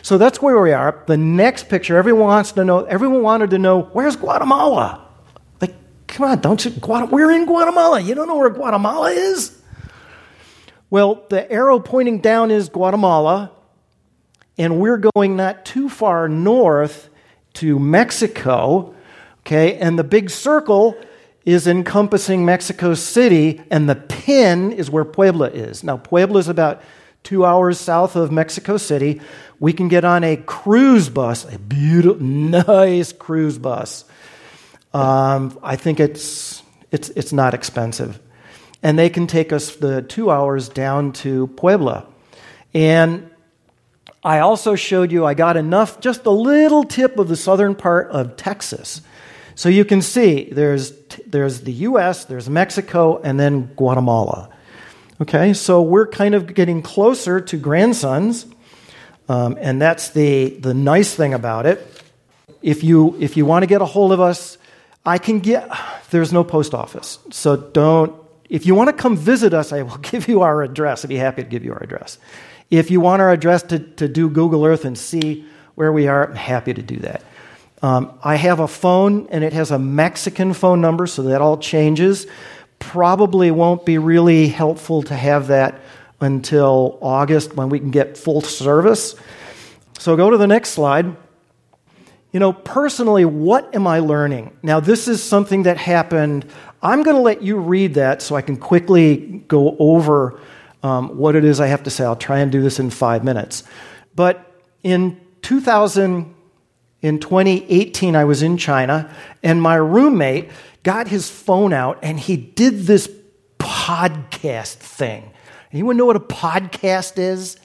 So 0.00 0.16
that's 0.16 0.40
where 0.40 0.58
we 0.60 0.72
are. 0.72 1.02
The 1.06 1.18
next 1.18 1.68
picture, 1.68 1.98
everyone 1.98 2.28
wants 2.28 2.52
to 2.52 2.64
know. 2.64 2.84
Everyone 2.84 3.22
wanted 3.22 3.50
to 3.50 3.58
know 3.58 3.82
where's 3.92 4.16
Guatemala. 4.16 5.06
Come 6.12 6.26
on, 6.26 6.40
don't 6.40 6.64
you? 6.64 6.72
We're 7.10 7.32
in 7.32 7.46
Guatemala. 7.46 8.00
You 8.00 8.14
don't 8.14 8.28
know 8.28 8.36
where 8.36 8.50
Guatemala 8.50 9.10
is? 9.10 9.58
Well, 10.90 11.24
the 11.28 11.50
arrow 11.50 11.80
pointing 11.80 12.20
down 12.20 12.50
is 12.50 12.68
Guatemala, 12.68 13.50
and 14.56 14.78
we're 14.78 15.02
going 15.14 15.36
not 15.36 15.64
too 15.64 15.88
far 15.88 16.28
north 16.28 17.08
to 17.54 17.78
Mexico 17.78 18.94
Okay, 19.44 19.76
and 19.76 19.98
the 19.98 20.04
big 20.04 20.30
circle 20.30 20.96
is 21.44 21.66
encompassing 21.66 22.44
Mexico 22.44 22.94
City, 22.94 23.60
and 23.70 23.88
the 23.88 23.96
pin 23.96 24.70
is 24.70 24.88
where 24.88 25.04
Puebla 25.04 25.48
is. 25.48 25.82
Now, 25.82 25.96
Puebla 25.96 26.38
is 26.38 26.48
about 26.48 26.80
two 27.24 27.44
hours 27.44 27.80
south 27.80 28.14
of 28.14 28.30
Mexico 28.30 28.76
City. 28.76 29.20
We 29.58 29.72
can 29.72 29.88
get 29.88 30.04
on 30.04 30.22
a 30.22 30.36
cruise 30.36 31.08
bus, 31.08 31.52
a 31.52 31.58
beautiful, 31.58 32.20
nice 32.24 33.12
cruise 33.12 33.58
bus. 33.58 34.04
Um, 34.94 35.58
I 35.62 35.76
think 35.76 36.00
it's, 36.00 36.62
it's, 36.90 37.08
it's 37.10 37.32
not 37.32 37.54
expensive. 37.54 38.20
And 38.82 38.98
they 38.98 39.10
can 39.10 39.26
take 39.26 39.52
us 39.52 39.76
the 39.76 40.02
two 40.02 40.30
hours 40.30 40.68
down 40.68 41.12
to 41.12 41.46
Puebla. 41.48 42.06
And 42.74 43.30
I 44.24 44.40
also 44.40 44.74
showed 44.74 45.12
you, 45.12 45.24
I 45.24 45.34
got 45.34 45.56
enough, 45.56 46.00
just 46.00 46.26
a 46.26 46.30
little 46.30 46.84
tip 46.84 47.18
of 47.18 47.28
the 47.28 47.36
southern 47.36 47.74
part 47.74 48.10
of 48.10 48.36
Texas 48.36 49.02
so 49.54 49.68
you 49.68 49.84
can 49.84 50.00
see 50.02 50.48
there's, 50.50 50.92
there's 51.26 51.60
the 51.60 51.72
US, 51.72 52.24
there's 52.24 52.48
Mexico, 52.48 53.20
and 53.22 53.38
then 53.38 53.66
Guatemala. 53.76 54.50
Okay, 55.20 55.52
so 55.52 55.82
we're 55.82 56.06
kind 56.06 56.34
of 56.34 56.54
getting 56.54 56.82
closer 56.82 57.40
to 57.40 57.56
grandsons, 57.56 58.46
um, 59.28 59.56
and 59.60 59.80
that's 59.80 60.10
the, 60.10 60.50
the 60.50 60.74
nice 60.74 61.14
thing 61.14 61.34
about 61.34 61.66
it. 61.66 61.86
If 62.62 62.82
you, 62.82 63.16
if 63.20 63.36
you 63.36 63.44
want 63.44 63.62
to 63.62 63.66
get 63.66 63.82
a 63.82 63.84
hold 63.84 64.12
of 64.12 64.20
us, 64.20 64.58
I 65.04 65.18
can 65.18 65.40
get, 65.40 65.70
there's 66.10 66.32
no 66.32 66.44
post 66.44 66.74
office. 66.74 67.18
So 67.30 67.56
don't, 67.56 68.14
if 68.48 68.66
you 68.66 68.74
want 68.74 68.88
to 68.88 68.92
come 68.92 69.16
visit 69.16 69.52
us, 69.52 69.72
I 69.72 69.82
will 69.82 69.96
give 70.10 70.28
you 70.28 70.42
our 70.42 70.62
address. 70.62 71.04
I'd 71.04 71.08
be 71.08 71.16
happy 71.16 71.42
to 71.42 71.48
give 71.48 71.64
you 71.64 71.72
our 71.72 71.82
address. 71.82 72.18
If 72.70 72.90
you 72.90 73.00
want 73.00 73.20
our 73.20 73.30
address 73.30 73.62
to, 73.64 73.78
to 73.78 74.08
do 74.08 74.30
Google 74.30 74.64
Earth 74.64 74.84
and 74.84 74.96
see 74.96 75.44
where 75.74 75.92
we 75.92 76.06
are, 76.06 76.28
I'm 76.28 76.36
happy 76.36 76.72
to 76.72 76.82
do 76.82 76.96
that. 76.98 77.22
Um, 77.82 78.16
I 78.22 78.36
have 78.36 78.60
a 78.60 78.68
phone 78.68 79.26
and 79.30 79.42
it 79.42 79.52
has 79.52 79.70
a 79.70 79.78
Mexican 79.78 80.54
phone 80.54 80.80
number, 80.80 81.06
so 81.06 81.24
that 81.24 81.40
all 81.40 81.58
changes. 81.58 82.26
Probably 82.78 83.50
won't 83.50 83.84
be 83.84 83.98
really 83.98 84.48
helpful 84.48 85.02
to 85.04 85.14
have 85.14 85.48
that 85.48 85.80
until 86.20 86.98
August 87.02 87.56
when 87.56 87.68
we 87.68 87.80
can 87.80 87.90
get 87.90 88.16
full 88.16 88.40
service. 88.40 89.16
So 89.98 90.16
go 90.16 90.30
to 90.30 90.36
the 90.36 90.46
next 90.46 90.70
slide. 90.70 91.16
You 92.32 92.40
know, 92.40 92.52
personally, 92.52 93.24
what 93.26 93.74
am 93.74 93.86
I 93.86 93.98
learning? 93.98 94.56
Now, 94.62 94.80
this 94.80 95.06
is 95.06 95.22
something 95.22 95.64
that 95.64 95.76
happened. 95.76 96.46
I'm 96.82 97.02
going 97.02 97.16
to 97.16 97.22
let 97.22 97.42
you 97.42 97.58
read 97.58 97.94
that 97.94 98.22
so 98.22 98.34
I 98.34 98.42
can 98.42 98.56
quickly 98.56 99.44
go 99.48 99.76
over 99.78 100.40
um, 100.82 101.16
what 101.18 101.36
it 101.36 101.44
is 101.44 101.60
I 101.60 101.66
have 101.66 101.82
to 101.84 101.90
say. 101.90 102.04
I'll 102.04 102.16
try 102.16 102.38
and 102.38 102.50
do 102.50 102.62
this 102.62 102.78
in 102.78 102.88
five 102.90 103.22
minutes. 103.22 103.64
But 104.14 104.50
in 104.82 105.20
2000, 105.42 106.34
in 107.02 107.18
2018, 107.18 108.16
I 108.16 108.24
was 108.24 108.42
in 108.42 108.56
China, 108.56 109.14
and 109.42 109.60
my 109.60 109.74
roommate 109.74 110.50
got 110.82 111.08
his 111.08 111.30
phone 111.30 111.72
out 111.72 111.98
and 112.02 112.18
he 112.18 112.36
did 112.36 112.80
this 112.80 113.10
podcast 113.58 114.74
thing. 114.74 115.32
Anyone 115.72 115.96
know 115.96 116.06
what 116.06 116.16
a 116.16 116.20
podcast 116.20 117.18
is? 117.18 117.56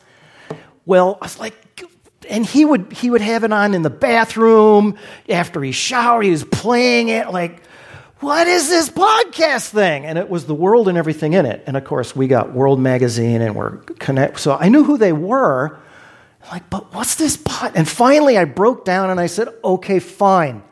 Well, 0.85 1.17
I 1.21 1.25
was 1.25 1.39
like, 1.39 1.55
and 2.29 2.45
he 2.45 2.65
would 2.65 2.91
he 2.93 3.09
would 3.09 3.21
have 3.21 3.43
it 3.43 3.51
on 3.51 3.73
in 3.73 3.81
the 3.81 3.89
bathroom 3.89 4.97
after 5.29 5.61
he 5.61 5.71
showered. 5.71 6.23
He 6.23 6.31
was 6.31 6.43
playing 6.43 7.09
it 7.09 7.29
like, 7.31 7.61
what 8.19 8.47
is 8.47 8.69
this 8.69 8.89
podcast 8.89 9.69
thing? 9.69 10.05
And 10.05 10.17
it 10.17 10.29
was 10.29 10.45
the 10.45 10.55
world 10.55 10.87
and 10.87 10.97
everything 10.97 11.33
in 11.33 11.45
it. 11.45 11.63
And 11.67 11.77
of 11.77 11.83
course, 11.83 12.15
we 12.15 12.27
got 12.27 12.53
World 12.53 12.79
Magazine 12.79 13.41
and 13.41 13.55
we're 13.55 13.77
connect. 13.77 14.39
So 14.39 14.55
I 14.55 14.69
knew 14.69 14.83
who 14.83 14.97
they 14.97 15.13
were. 15.13 15.79
Like, 16.51 16.69
but 16.69 16.93
what's 16.93 17.15
this 17.15 17.37
pod? 17.37 17.73
And 17.75 17.87
finally, 17.87 18.37
I 18.37 18.45
broke 18.45 18.85
down 18.85 19.09
and 19.09 19.19
I 19.19 19.27
said, 19.27 19.49
okay, 19.63 19.99
fine. 19.99 20.63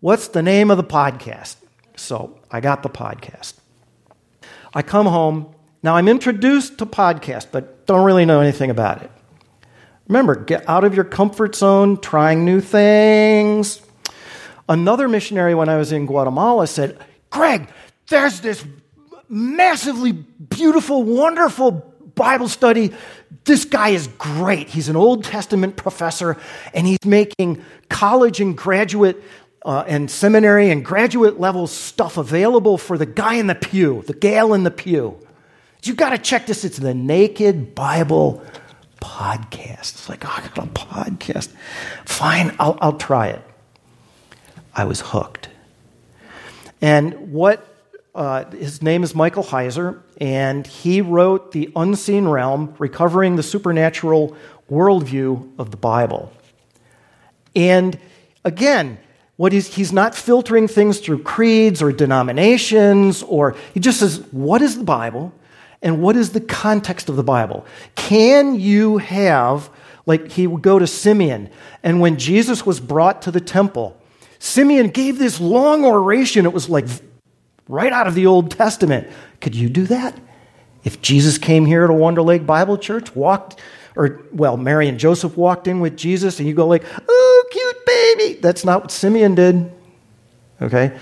What's 0.00 0.28
the 0.28 0.42
name 0.42 0.70
of 0.70 0.76
the 0.76 0.84
podcast? 0.84 1.56
So 1.96 2.38
I 2.50 2.60
got 2.60 2.82
the 2.82 2.90
podcast. 2.90 3.54
I 4.74 4.82
come 4.82 5.06
home. 5.06 5.54
Now 5.82 5.96
I'm 5.96 6.08
introduced 6.08 6.78
to 6.78 6.86
podcast, 6.86 7.46
but 7.52 7.86
don't 7.86 8.04
really 8.04 8.24
know 8.24 8.40
anything 8.40 8.70
about 8.70 9.02
it. 9.02 9.10
Remember, 10.08 10.34
get 10.34 10.68
out 10.68 10.84
of 10.84 10.94
your 10.94 11.04
comfort 11.04 11.54
zone, 11.54 11.98
trying 11.98 12.44
new 12.44 12.60
things. 12.60 13.80
Another 14.68 15.08
missionary, 15.08 15.54
when 15.54 15.68
I 15.68 15.76
was 15.76 15.92
in 15.92 16.06
Guatemala, 16.06 16.66
said, 16.66 16.98
Greg, 17.30 17.68
there's 18.08 18.40
this 18.40 18.64
massively 19.28 20.12
beautiful, 20.12 21.02
wonderful 21.02 21.94
Bible 22.14 22.48
study. 22.48 22.92
This 23.44 23.64
guy 23.64 23.90
is 23.90 24.06
great. 24.18 24.68
He's 24.68 24.88
an 24.88 24.96
Old 24.96 25.24
Testament 25.24 25.76
professor, 25.76 26.36
and 26.72 26.86
he's 26.86 27.04
making 27.04 27.64
college 27.88 28.40
and 28.40 28.56
graduate 28.56 29.22
uh, 29.64 29.84
and 29.86 30.10
seminary 30.10 30.70
and 30.70 30.84
graduate 30.84 31.40
level 31.40 31.66
stuff 31.66 32.18
available 32.18 32.76
for 32.76 32.98
the 32.98 33.06
guy 33.06 33.34
in 33.34 33.46
the 33.46 33.54
pew, 33.54 34.02
the 34.06 34.12
gal 34.14 34.52
in 34.52 34.62
the 34.62 34.70
pew. 34.70 35.18
You've 35.82 35.96
got 35.96 36.10
to 36.10 36.18
check 36.18 36.46
this. 36.46 36.64
It's 36.64 36.78
the 36.78 36.94
Naked 36.94 37.74
Bible 37.74 38.42
Podcast. 39.04 39.80
It's 39.80 40.08
like, 40.08 40.24
oh, 40.24 40.32
I 40.34 40.40
got 40.40 40.58
a 40.58 40.70
podcast. 40.70 41.50
Fine, 42.06 42.56
I'll, 42.58 42.78
I'll 42.80 42.96
try 42.96 43.28
it. 43.28 43.42
I 44.74 44.84
was 44.84 45.02
hooked. 45.02 45.50
And 46.80 47.30
what 47.30 47.66
uh, 48.14 48.50
his 48.50 48.80
name 48.80 49.02
is 49.02 49.14
Michael 49.14 49.44
Heiser, 49.44 50.00
and 50.20 50.66
he 50.66 51.02
wrote 51.02 51.52
The 51.52 51.70
Unseen 51.76 52.28
Realm 52.28 52.74
Recovering 52.78 53.36
the 53.36 53.42
Supernatural 53.42 54.36
Worldview 54.70 55.50
of 55.58 55.70
the 55.70 55.76
Bible. 55.76 56.32
And 57.54 57.98
again, 58.42 58.98
what 59.36 59.52
he's, 59.52 59.74
he's 59.74 59.92
not 59.92 60.14
filtering 60.14 60.66
things 60.66 60.98
through 60.98 61.24
creeds 61.24 61.82
or 61.82 61.92
denominations, 61.92 63.22
or 63.22 63.54
he 63.74 63.80
just 63.80 64.00
says, 64.00 64.20
What 64.30 64.62
is 64.62 64.78
the 64.78 64.84
Bible? 64.84 65.32
And 65.84 66.02
what 66.02 66.16
is 66.16 66.30
the 66.30 66.40
context 66.40 67.08
of 67.08 67.16
the 67.16 67.22
Bible? 67.22 67.64
Can 67.94 68.58
you 68.58 68.98
have, 68.98 69.70
like 70.06 70.32
he 70.32 70.46
would 70.46 70.62
go 70.62 70.80
to 70.80 70.86
Simeon, 70.86 71.50
and 71.82 72.00
when 72.00 72.16
Jesus 72.16 72.64
was 72.64 72.80
brought 72.80 73.22
to 73.22 73.30
the 73.30 73.40
temple, 73.40 73.96
Simeon 74.38 74.88
gave 74.88 75.18
this 75.18 75.40
long 75.40 75.84
oration. 75.84 76.46
It 76.46 76.52
was 76.52 76.68
like 76.68 76.86
right 77.68 77.92
out 77.92 78.06
of 78.06 78.14
the 78.14 78.26
Old 78.26 78.50
Testament. 78.50 79.08
Could 79.40 79.54
you 79.54 79.68
do 79.68 79.84
that? 79.86 80.18
If 80.84 81.00
Jesus 81.00 81.38
came 81.38 81.64
here 81.64 81.86
to 81.86 81.92
Wonder 81.92 82.22
Lake 82.22 82.44
Bible 82.44 82.76
Church, 82.76 83.14
walked, 83.14 83.60
or, 83.96 84.22
well, 84.32 84.56
Mary 84.56 84.88
and 84.88 84.98
Joseph 84.98 85.36
walked 85.36 85.66
in 85.66 85.80
with 85.80 85.96
Jesus, 85.96 86.38
and 86.38 86.48
you 86.48 86.54
go 86.54 86.66
like, 86.66 86.84
oh, 87.08 87.44
cute 87.50 87.86
baby. 87.86 88.40
That's 88.40 88.64
not 88.64 88.82
what 88.82 88.90
Simeon 88.90 89.34
did. 89.34 89.72
Okay? 90.60 90.98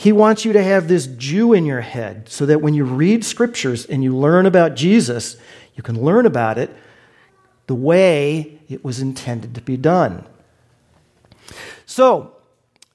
He 0.00 0.12
wants 0.12 0.46
you 0.46 0.54
to 0.54 0.62
have 0.62 0.88
this 0.88 1.06
Jew 1.06 1.52
in 1.52 1.66
your 1.66 1.82
head 1.82 2.26
so 2.30 2.46
that 2.46 2.62
when 2.62 2.72
you 2.72 2.84
read 2.84 3.22
scriptures 3.22 3.84
and 3.84 4.02
you 4.02 4.16
learn 4.16 4.46
about 4.46 4.74
Jesus, 4.74 5.36
you 5.74 5.82
can 5.82 6.00
learn 6.00 6.24
about 6.24 6.56
it 6.56 6.74
the 7.66 7.74
way 7.74 8.58
it 8.66 8.82
was 8.82 9.00
intended 9.00 9.54
to 9.56 9.60
be 9.60 9.76
done. 9.76 10.24
So, 11.84 12.34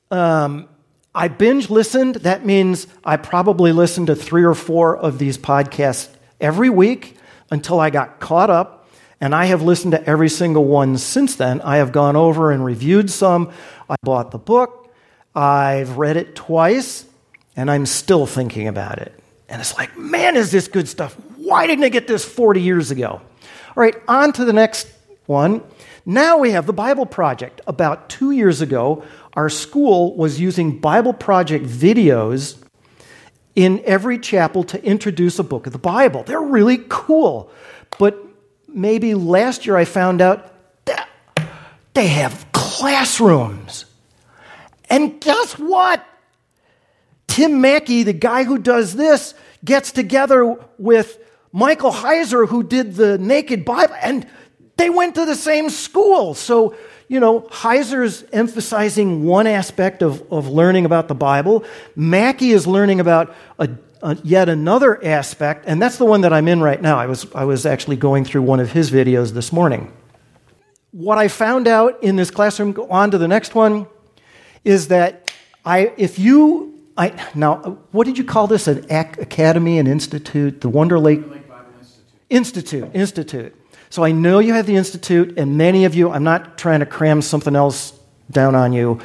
um, 0.09 0.67
I 1.13 1.27
binge 1.27 1.69
listened. 1.69 2.15
That 2.15 2.43
means 2.43 2.87
I 3.03 3.17
probably 3.17 3.71
listened 3.71 4.07
to 4.07 4.15
three 4.15 4.43
or 4.43 4.55
four 4.55 4.97
of 4.97 5.19
these 5.19 5.37
podcasts 5.37 6.09
every 6.41 6.71
week 6.71 7.17
until 7.51 7.79
I 7.79 7.91
got 7.91 8.19
caught 8.19 8.49
up. 8.49 8.89
And 9.21 9.35
I 9.35 9.45
have 9.45 9.61
listened 9.61 9.91
to 9.91 10.03
every 10.09 10.29
single 10.29 10.65
one 10.65 10.97
since 10.97 11.35
then. 11.35 11.61
I 11.61 11.77
have 11.77 11.91
gone 11.91 12.15
over 12.15 12.51
and 12.51 12.65
reviewed 12.65 13.11
some. 13.11 13.51
I 13.87 13.95
bought 14.01 14.31
the 14.31 14.39
book. 14.39 14.84
I've 15.35 15.97
read 15.97 16.17
it 16.17 16.35
twice, 16.35 17.05
and 17.55 17.69
I'm 17.69 17.85
still 17.85 18.25
thinking 18.25 18.67
about 18.67 18.99
it. 18.99 19.13
And 19.49 19.61
it's 19.61 19.77
like, 19.77 19.97
man, 19.97 20.37
is 20.37 20.51
this 20.51 20.67
good 20.67 20.87
stuff? 20.87 21.13
Why 21.35 21.67
didn't 21.67 21.83
I 21.83 21.89
get 21.89 22.07
this 22.07 22.25
40 22.25 22.61
years 22.61 22.91
ago? 22.91 23.09
All 23.09 23.21
right, 23.75 23.95
on 24.07 24.31
to 24.33 24.45
the 24.45 24.53
next 24.53 24.87
one. 25.25 25.61
Now 26.05 26.37
we 26.37 26.51
have 26.51 26.65
the 26.65 26.73
Bible 26.73 27.05
Project. 27.05 27.61
About 27.67 28.09
two 28.09 28.31
years 28.31 28.61
ago, 28.61 29.03
our 29.33 29.49
school 29.49 30.15
was 30.15 30.39
using 30.39 30.79
Bible 30.79 31.13
Project 31.13 31.65
videos 31.65 32.57
in 33.55 33.81
every 33.85 34.19
chapel 34.19 34.63
to 34.65 34.83
introduce 34.83 35.39
a 35.39 35.43
book 35.43 35.65
of 35.67 35.73
the 35.73 35.79
Bible. 35.79 36.23
They're 36.23 36.41
really 36.41 36.79
cool. 36.89 37.49
But 37.97 38.17
maybe 38.67 39.15
last 39.15 39.65
year 39.65 39.77
I 39.77 39.85
found 39.85 40.21
out 40.21 40.51
that 40.85 41.09
they 41.93 42.07
have 42.07 42.45
classrooms. 42.51 43.84
And 44.89 45.19
guess 45.19 45.53
what? 45.53 46.05
Tim 47.27 47.61
Mackie, 47.61 48.03
the 48.03 48.13
guy 48.13 48.43
who 48.43 48.57
does 48.57 48.95
this, 48.95 49.33
gets 49.63 49.91
together 49.91 50.57
with 50.77 51.19
Michael 51.51 51.91
Heiser, 51.91 52.47
who 52.47 52.63
did 52.63 52.95
the 52.95 53.17
Naked 53.17 53.65
Bible, 53.65 53.95
and 54.01 54.27
they 54.77 54.89
went 54.89 55.15
to 55.15 55.25
the 55.25 55.35
same 55.35 55.69
school. 55.69 56.33
So 56.33 56.75
you 57.07 57.19
know, 57.19 57.41
Heiser's 57.41 58.23
emphasizing 58.33 59.23
one 59.23 59.47
aspect 59.47 60.01
of, 60.01 60.21
of 60.31 60.47
learning 60.47 60.85
about 60.85 61.07
the 61.07 61.15
Bible. 61.15 61.63
Mackie 61.95 62.51
is 62.51 62.65
learning 62.65 62.99
about 62.99 63.35
a, 63.59 63.69
a, 64.01 64.17
yet 64.23 64.49
another 64.49 65.03
aspect, 65.05 65.65
and 65.67 65.81
that's 65.81 65.97
the 65.97 66.05
one 66.05 66.21
that 66.21 66.33
I'm 66.33 66.47
in 66.47 66.61
right 66.61 66.81
now. 66.81 66.97
I 66.97 67.05
was, 67.05 67.27
I 67.35 67.43
was 67.45 67.65
actually 67.65 67.97
going 67.97 68.25
through 68.25 68.41
one 68.41 68.59
of 68.59 68.71
his 68.71 68.89
videos 68.89 69.33
this 69.33 69.51
morning. 69.51 69.93
What 70.91 71.17
I 71.17 71.27
found 71.27 71.67
out 71.67 72.01
in 72.01 72.15
this 72.15 72.31
classroom, 72.31 72.71
go 72.71 72.87
on 72.87 73.11
to 73.11 73.17
the 73.17 73.27
next 73.27 73.53
one, 73.53 73.87
is 74.65 74.89
that 74.89 75.31
I, 75.63 75.93
if 75.95 76.19
you, 76.19 76.73
I, 76.97 77.13
now, 77.33 77.77
what 77.91 78.05
did 78.05 78.17
you 78.17 78.25
call 78.25 78.47
this? 78.47 78.67
An 78.67 78.85
ac- 78.89 79.21
academy, 79.21 79.79
an 79.79 79.87
institute, 79.87 80.61
the 80.61 80.69
Wonder 80.69 80.99
Lake, 80.99 81.21
Wonder 81.21 81.35
Lake 81.35 81.47
Bible 81.47 81.71
Institute. 81.79 82.05
Institute, 82.29 82.89
Institute. 82.93 83.55
So 83.89 84.03
I 84.03 84.11
know 84.11 84.39
you 84.39 84.53
have 84.53 84.65
the 84.65 84.75
Institute, 84.75 85.37
and 85.37 85.57
many 85.57 85.85
of 85.85 85.95
you, 85.95 86.11
I'm 86.11 86.23
not 86.23 86.57
trying 86.57 86.81
to 86.81 86.85
cram 86.85 87.21
something 87.21 87.55
else 87.55 87.97
down 88.29 88.55
on 88.55 88.73
you. 88.73 88.99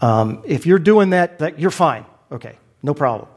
Um, 0.00 0.42
if 0.44 0.66
you're 0.66 0.78
doing 0.78 1.10
that, 1.10 1.40
that, 1.40 1.58
you're 1.58 1.70
fine. 1.70 2.04
Okay, 2.30 2.56
no 2.82 2.94
problem. 2.94 3.28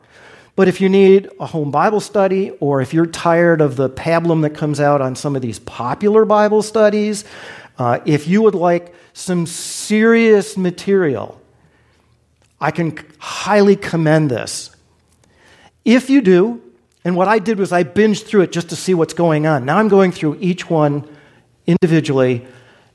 But 0.56 0.68
if 0.68 0.82
you 0.82 0.90
need 0.90 1.30
a 1.40 1.46
home 1.46 1.72
Bible 1.72 2.02
study, 2.02 2.52
or 2.60 2.82
if 2.82 2.94
you're 2.94 3.06
tired 3.06 3.62
of 3.62 3.78
the 3.78 3.90
pablum 3.90 4.42
that 4.42 4.52
comes 4.52 4.82
out 4.82 5.00
on 5.00 5.16
some 5.16 5.38
of 5.38 5.42
these 5.42 5.58
popular 5.60 6.26
Bible 6.26 6.62
studies, 6.62 7.24
uh, 7.78 8.00
if 8.06 8.28
you 8.28 8.42
would 8.42 8.56
like 8.56 8.94
some 9.14 9.46
serious 9.46 10.58
material, 10.58 11.39
I 12.62 12.72
can 12.72 12.98
highly 13.20 13.76
commend 13.76 14.32
this. 14.32 14.76
If 15.86 16.10
you 16.10 16.22
do, 16.22 16.62
and 17.04 17.16
what 17.16 17.28
I 17.28 17.40
did 17.40 17.58
was 17.58 17.72
I 17.72 17.84
binged 17.84 18.26
through 18.26 18.42
it 18.42 18.52
just 18.52 18.70
to 18.70 18.76
see 18.76 18.94
what's 18.94 19.14
going 19.14 19.48
on. 19.48 19.66
Now 19.66 19.78
I'm 19.78 19.88
going 19.88 20.12
through 20.12 20.38
each 20.40 20.70
one 20.70 21.08
individually 21.66 22.46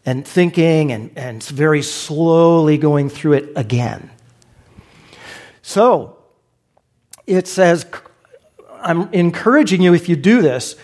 and 0.04 0.26
thinking 0.26 0.92
and, 0.92 1.10
and 1.16 1.42
very 1.42 1.82
slowly 1.82 2.76
going 2.76 3.08
through 3.08 3.34
it 3.34 3.52
again. 3.56 4.10
So 5.62 6.18
it 7.26 7.48
says, 7.48 7.86
I'm 8.82 9.12
encouraging 9.14 9.80
you 9.80 9.94
if 9.94 10.08
you 10.10 10.16
do 10.16 10.42
this, 10.42 10.76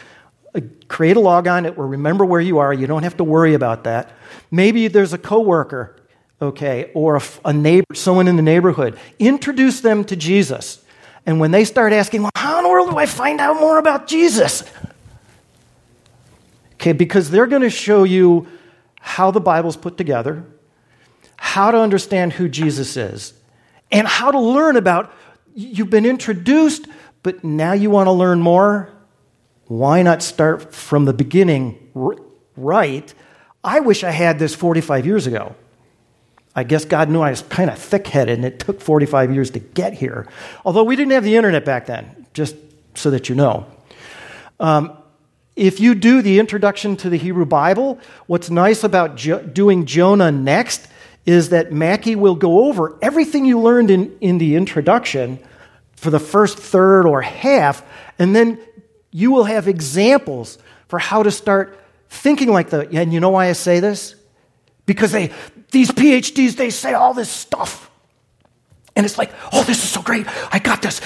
create 0.88 1.16
a 1.16 1.20
log 1.20 1.46
on 1.46 1.66
it 1.66 1.76
or 1.76 1.86
remember 1.86 2.24
where 2.24 2.40
you 2.40 2.58
are. 2.58 2.72
You 2.72 2.86
don't 2.86 3.02
have 3.02 3.18
to 3.18 3.24
worry 3.24 3.54
about 3.54 3.84
that. 3.84 4.10
Maybe 4.50 4.88
there's 4.88 5.12
a 5.12 5.18
coworker, 5.18 5.96
okay, 6.40 6.90
or 6.94 7.20
a, 7.44 7.52
neighbor, 7.52 7.94
someone 7.94 8.28
in 8.28 8.36
the 8.36 8.42
neighborhood. 8.42 8.98
Introduce 9.18 9.80
them 9.80 10.04
to 10.04 10.16
Jesus. 10.16 10.82
And 11.26 11.38
when 11.38 11.50
they 11.50 11.64
start 11.64 11.92
asking, 11.92 12.22
well, 12.22 12.30
how 12.34 12.58
in 12.58 12.64
the 12.64 12.70
world 12.70 12.90
do 12.90 12.96
I 12.96 13.06
find 13.06 13.40
out 13.40 13.60
more 13.60 13.78
about 13.78 14.06
Jesus? 14.06 14.64
Okay, 16.74 16.92
because 16.92 17.30
they're 17.30 17.46
going 17.46 17.62
to 17.62 17.70
show 17.70 18.04
you 18.04 18.48
how 19.00 19.30
the 19.30 19.40
Bible's 19.40 19.76
put 19.76 19.98
together, 19.98 20.44
how 21.36 21.70
to 21.70 21.78
understand 21.78 22.32
who 22.32 22.48
Jesus 22.48 22.96
is, 22.96 23.34
and 23.92 24.06
how 24.06 24.30
to 24.30 24.40
learn 24.40 24.76
about 24.76 25.12
you've 25.54 25.90
been 25.90 26.06
introduced, 26.06 26.86
but 27.22 27.44
now 27.44 27.72
you 27.72 27.90
want 27.90 28.06
to 28.06 28.12
learn 28.12 28.40
more. 28.40 28.90
Why 29.66 30.02
not 30.02 30.22
start 30.22 30.72
from 30.74 31.04
the 31.04 31.12
beginning 31.12 31.90
right? 32.56 33.14
I 33.62 33.80
wish 33.80 34.04
I 34.04 34.10
had 34.10 34.38
this 34.38 34.54
45 34.54 35.06
years 35.06 35.26
ago. 35.26 35.54
I 36.60 36.62
guess 36.62 36.84
God 36.84 37.08
knew 37.08 37.22
I 37.22 37.30
was 37.30 37.40
kind 37.40 37.70
of 37.70 37.78
thick 37.78 38.06
headed 38.06 38.36
and 38.36 38.44
it 38.44 38.58
took 38.58 38.82
45 38.82 39.32
years 39.32 39.50
to 39.52 39.60
get 39.60 39.94
here. 39.94 40.28
Although 40.62 40.84
we 40.84 40.94
didn't 40.94 41.12
have 41.12 41.24
the 41.24 41.36
internet 41.36 41.64
back 41.64 41.86
then, 41.86 42.26
just 42.34 42.54
so 42.94 43.10
that 43.10 43.30
you 43.30 43.34
know. 43.34 43.66
Um, 44.60 44.92
if 45.56 45.80
you 45.80 45.94
do 45.94 46.20
the 46.20 46.38
introduction 46.38 46.96
to 46.98 47.08
the 47.08 47.16
Hebrew 47.16 47.46
Bible, 47.46 47.98
what's 48.26 48.50
nice 48.50 48.84
about 48.84 49.16
jo- 49.16 49.42
doing 49.42 49.86
Jonah 49.86 50.30
next 50.30 50.86
is 51.24 51.48
that 51.48 51.72
Mackie 51.72 52.14
will 52.14 52.34
go 52.34 52.66
over 52.66 52.98
everything 53.00 53.46
you 53.46 53.58
learned 53.58 53.90
in, 53.90 54.14
in 54.20 54.36
the 54.36 54.54
introduction 54.54 55.38
for 55.96 56.10
the 56.10 56.20
first 56.20 56.58
third 56.58 57.06
or 57.06 57.22
half, 57.22 57.82
and 58.18 58.36
then 58.36 58.58
you 59.10 59.30
will 59.30 59.44
have 59.44 59.66
examples 59.66 60.58
for 60.88 60.98
how 60.98 61.22
to 61.22 61.30
start 61.30 61.78
thinking 62.10 62.50
like 62.50 62.68
the. 62.68 62.86
And 62.92 63.14
you 63.14 63.20
know 63.20 63.30
why 63.30 63.48
I 63.48 63.52
say 63.52 63.80
this? 63.80 64.14
Because 64.86 65.12
they, 65.12 65.30
these 65.70 65.90
PhDs, 65.90 66.56
they 66.56 66.70
say 66.70 66.94
all 66.94 67.14
this 67.14 67.30
stuff. 67.30 67.90
And 68.96 69.06
it's 69.06 69.18
like, 69.18 69.32
oh, 69.52 69.62
this 69.64 69.82
is 69.82 69.88
so 69.88 70.02
great. 70.02 70.26
I 70.52 70.58
got 70.58 70.82
this. 70.82 71.00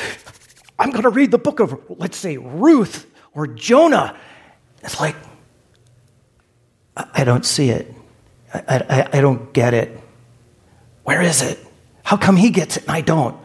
I'm 0.79 0.91
going 0.91 1.03
to 1.03 1.11
read 1.11 1.31
the 1.31 1.39
book 1.39 1.61
of, 1.61 1.79
let's 1.89 2.17
say, 2.17 2.37
Ruth 2.37 3.07
or 3.35 3.47
Jonah. 3.47 4.17
It's 4.83 4.99
like, 4.99 5.17
I 6.97 7.25
don't 7.25 7.45
see 7.45 7.71
it. 7.71 7.93
I, 8.53 8.85
I, 8.89 9.19
I 9.19 9.21
don't 9.21 9.53
get 9.53 9.75
it. 9.75 10.01
Where 11.03 11.21
is 11.23 11.43
it? 11.43 11.59
How 12.03 12.17
come 12.17 12.37
he 12.37 12.51
gets 12.51 12.77
it 12.77 12.85
and 12.85 12.93
I 12.93 13.01
don't? 13.01 13.37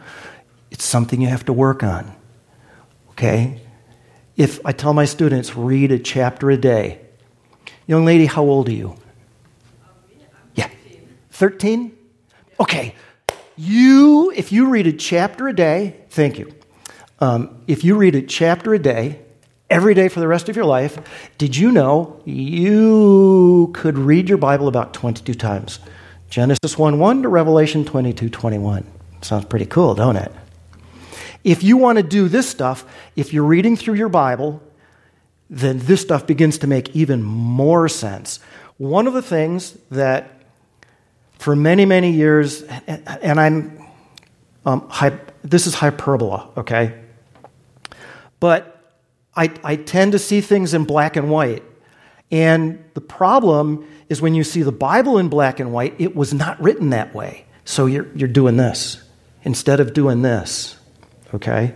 It's 0.70 0.84
something 0.84 1.20
you 1.20 1.28
have 1.28 1.44
to 1.46 1.52
work 1.52 1.82
on. 1.82 2.14
Okay? 3.10 3.60
If 4.36 4.64
I 4.64 4.72
tell 4.72 4.94
my 4.94 5.04
students, 5.04 5.56
read 5.56 5.92
a 5.92 5.98
chapter 5.98 6.50
a 6.50 6.56
day. 6.56 7.00
Young 7.86 8.04
lady, 8.04 8.26
how 8.26 8.42
old 8.44 8.68
are 8.68 8.72
you? 8.72 8.96
Yeah. 11.40 11.48
13? 11.48 11.96
Okay. 12.60 12.94
You, 13.56 14.32
if 14.34 14.52
you 14.52 14.68
read 14.68 14.86
a 14.86 14.92
chapter 14.92 15.48
a 15.48 15.54
day, 15.54 15.96
thank 16.10 16.38
you. 16.38 16.52
Um, 17.20 17.62
if 17.66 17.84
you 17.84 17.96
read 17.96 18.14
a 18.14 18.22
chapter 18.22 18.74
a 18.74 18.78
day, 18.78 19.20
every 19.68 19.94
day 19.94 20.08
for 20.08 20.20
the 20.20 20.28
rest 20.28 20.48
of 20.48 20.56
your 20.56 20.64
life, 20.64 20.98
did 21.38 21.56
you 21.56 21.70
know 21.70 22.20
you 22.24 23.70
could 23.74 23.98
read 23.98 24.28
your 24.28 24.38
Bible 24.38 24.68
about 24.68 24.94
22 24.94 25.34
times? 25.34 25.78
Genesis 26.30 26.78
1 26.78 26.98
1 26.98 27.22
to 27.22 27.28
Revelation 27.28 27.84
22 27.84 28.30
21. 28.30 28.86
Sounds 29.22 29.44
pretty 29.44 29.66
cool, 29.66 29.94
don't 29.94 30.16
it? 30.16 30.32
If 31.44 31.62
you 31.62 31.76
want 31.76 31.98
to 31.98 32.02
do 32.02 32.28
this 32.28 32.48
stuff, 32.48 32.84
if 33.16 33.32
you're 33.32 33.44
reading 33.44 33.76
through 33.76 33.94
your 33.94 34.08
Bible, 34.08 34.62
then 35.50 35.78
this 35.80 36.00
stuff 36.00 36.26
begins 36.26 36.58
to 36.58 36.66
make 36.66 36.94
even 36.94 37.22
more 37.22 37.88
sense. 37.88 38.40
One 38.78 39.06
of 39.06 39.12
the 39.12 39.22
things 39.22 39.76
that 39.90 40.39
for 41.40 41.56
many, 41.56 41.86
many 41.86 42.10
years, 42.10 42.62
and 42.62 43.40
I'm, 43.40 43.82
um, 44.66 44.90
this 45.42 45.66
is 45.66 45.74
hyperbola, 45.74 46.50
okay? 46.58 47.00
But 48.40 48.94
I, 49.34 49.50
I 49.64 49.76
tend 49.76 50.12
to 50.12 50.18
see 50.18 50.42
things 50.42 50.74
in 50.74 50.84
black 50.84 51.16
and 51.16 51.30
white. 51.30 51.62
And 52.30 52.84
the 52.92 53.00
problem 53.00 53.88
is 54.10 54.20
when 54.20 54.34
you 54.34 54.44
see 54.44 54.60
the 54.60 54.70
Bible 54.70 55.16
in 55.16 55.30
black 55.30 55.60
and 55.60 55.72
white, 55.72 55.94
it 55.98 56.14
was 56.14 56.34
not 56.34 56.60
written 56.60 56.90
that 56.90 57.14
way. 57.14 57.46
So 57.64 57.86
you're, 57.86 58.14
you're 58.14 58.28
doing 58.28 58.58
this 58.58 59.02
instead 59.42 59.80
of 59.80 59.94
doing 59.94 60.20
this. 60.20 60.76
Okay? 61.32 61.74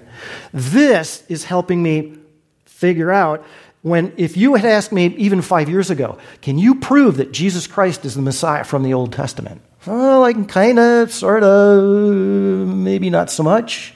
This 0.53 1.25
is 1.31 1.45
helping 1.45 1.83
me 1.83 2.19
figure 2.67 3.11
out 3.11 3.43
when, 3.85 4.15
if 4.17 4.35
you 4.35 4.55
had 4.55 4.65
asked 4.65 4.93
me 4.93 5.09
even 5.19 5.43
five 5.43 5.69
years 5.69 5.91
ago, 5.91 6.17
can 6.41 6.57
you 6.57 6.77
prove 6.77 7.19
that 7.19 7.33
Jesus 7.33 7.67
Christ 7.67 8.07
is 8.07 8.15
the 8.15 8.23
Messiah 8.23 8.65
from 8.65 8.83
the 8.83 8.95
Old 8.95 9.13
Testament? 9.13 9.61
Well, 9.85 10.25
I 10.25 10.33
can 10.33 10.47
kind 10.47 10.79
of, 10.79 11.13
sort 11.13 11.43
of, 11.43 12.67
maybe 12.67 13.11
not 13.11 13.31
so 13.31 13.43
much. 13.43 13.93